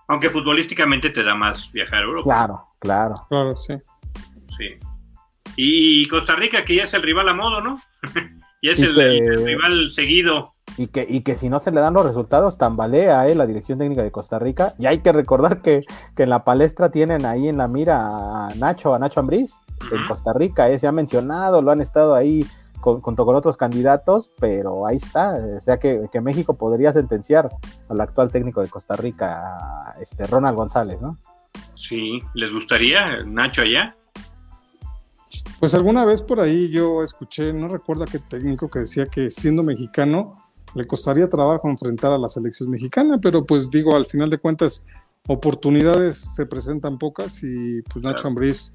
[0.08, 2.24] Aunque futbolísticamente te da más viajar a Europa.
[2.24, 3.16] Claro, claro.
[3.30, 3.74] Claro, sí.
[4.58, 4.76] Sí.
[5.56, 7.80] Y Costa Rica, que ya es el rival a modo, ¿no?
[8.62, 12.06] ya es el, rival seguido y que, y que si no se le dan los
[12.06, 14.74] resultados, tambalea eh, la dirección técnica de Costa Rica.
[14.78, 15.86] Y hay que recordar que,
[16.18, 19.54] en la palestra tienen ahí en la mira a Nacho, a Nacho Ambriz,
[19.92, 22.46] en Costa Rica, eh, se ha mencionado, lo han estado ahí
[22.86, 25.34] junto con otros candidatos, pero ahí está.
[25.58, 27.50] O sea que, México podría sentenciar
[27.90, 31.18] al actual técnico de Costa Rica, este Ronald González, ¿no?
[31.74, 33.96] Sí, ¿les gustaría Nacho allá?
[35.60, 39.30] Pues alguna vez por ahí yo escuché, no recuerdo a qué técnico que decía que
[39.30, 40.36] siendo mexicano
[40.76, 44.86] le costaría trabajo enfrentar a la selección mexicana, pero pues digo, al final de cuentas,
[45.28, 48.74] oportunidades se presentan pocas y pues Nacho Ambriz,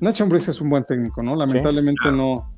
[0.00, 1.34] Nacho Ambriz es un buen técnico, ¿no?
[1.34, 2.53] Lamentablemente no,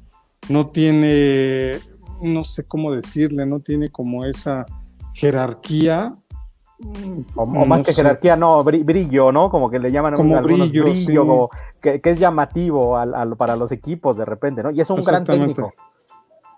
[0.48, 1.78] no tiene,
[2.22, 4.66] no sé cómo decirle, no tiene como esa
[5.14, 6.14] jerarquía.
[7.34, 9.48] O, más que jerarquía, no, brillo, ¿no?
[9.48, 11.48] Como que le llaman como brillo, brillo
[11.80, 12.98] que, es llamativo
[13.38, 14.70] para los equipos de repente, ¿no?
[14.70, 15.72] Y es un gran técnico.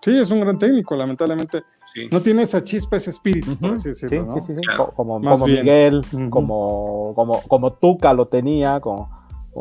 [0.01, 1.63] Sí, es un gran técnico, lamentablemente.
[2.11, 4.33] No tiene esa chispa, ese espíritu, por así decirlo.
[4.35, 4.61] Sí, sí, sí,
[4.95, 9.09] Como, Miguel, como, como, como Tuca lo tenía, como,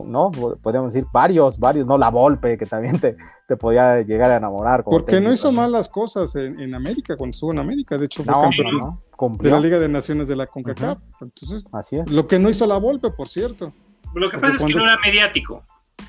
[0.07, 0.31] ¿no?
[0.31, 1.99] Podríamos decir varios, varios, ¿no?
[1.99, 3.17] La Volpe, que también te,
[3.47, 4.85] te podía llegar a enamorar.
[4.85, 7.99] Porque no hizo mal las cosas en, América, cuando estuvo en América.
[7.99, 8.99] De hecho, fue campeón
[9.39, 10.99] de la Liga de Naciones de la CONCACAF.
[11.21, 12.11] Entonces, Así es.
[12.11, 13.73] lo que no hizo la Volpe, por cierto.
[14.15, 15.63] Lo que pasa es que no era mediático.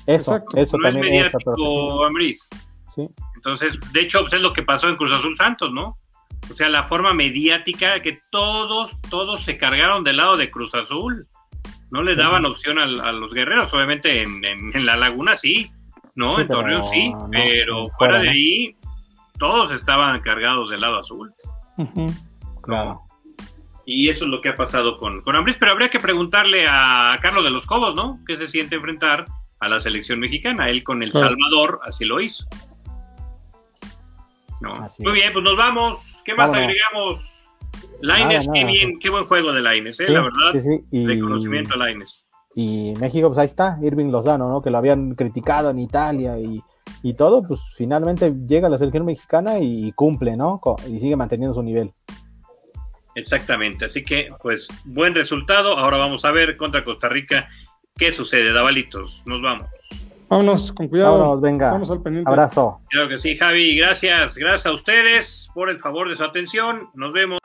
[0.06, 1.06] Eso, eso no también.
[1.06, 2.48] es mediático, Ambris.
[2.94, 3.08] Sí.
[3.36, 5.96] Entonces, de hecho, pues, es lo que pasó en Cruz Azul Santos, ¿no?
[6.50, 11.28] O sea, la forma mediática que todos, todos se cargaron del lado de Cruz Azul.
[11.92, 15.70] No le daban opción a, a los guerreros, obviamente en, en, en, la laguna sí,
[16.14, 16.36] ¿no?
[16.36, 18.32] Sí, en Torreón sí, no, pero fuera, fuera de ¿no?
[18.32, 18.76] ahí,
[19.38, 21.32] todos estaban cargados del lado azul.
[22.62, 23.02] Claro.
[23.86, 27.18] Y eso es lo que ha pasado con, con Ambriz, pero habría que preguntarle a
[27.20, 28.20] Carlos de los Cobos, ¿no?
[28.26, 29.24] ¿Qué se siente enfrentar
[29.58, 30.68] a la selección mexicana?
[30.68, 31.10] Él con El.
[31.10, 32.46] Salvador así lo hizo.
[34.60, 34.74] No.
[34.74, 36.22] Así Muy bien, pues nos vamos.
[36.24, 37.39] ¿Qué más agregamos?
[38.02, 40.06] Laines, qué bien, qué buen juego de Laines, ¿eh?
[40.06, 40.52] Sí, la verdad.
[40.54, 42.26] sí, sí, y- Reconocimiento a Laines.
[42.56, 44.60] Y México, pues ahí está, Irving Lozano, ¿no?
[44.60, 46.60] Que lo habían criticado en Italia y,
[47.02, 50.60] y todo, pues finalmente llega a la selección mexicana y cumple, ¿no?
[50.88, 51.92] Y sigue manteniendo su nivel.
[53.14, 53.84] Exactamente.
[53.84, 55.78] Así que, pues, buen resultado.
[55.78, 57.48] Ahora vamos a ver contra Costa Rica
[57.96, 58.52] qué sucede.
[58.52, 59.66] Davalitos, nos vamos.
[60.28, 61.18] Vámonos, con cuidado.
[61.18, 61.66] Vámonos, venga.
[61.66, 62.30] Estamos al pendiente.
[62.30, 62.80] Abrazo.
[62.88, 63.76] Claro que sí, Javi.
[63.76, 64.36] Gracias.
[64.36, 66.88] Gracias a ustedes por el favor de su atención.
[66.94, 67.38] Nos vemos.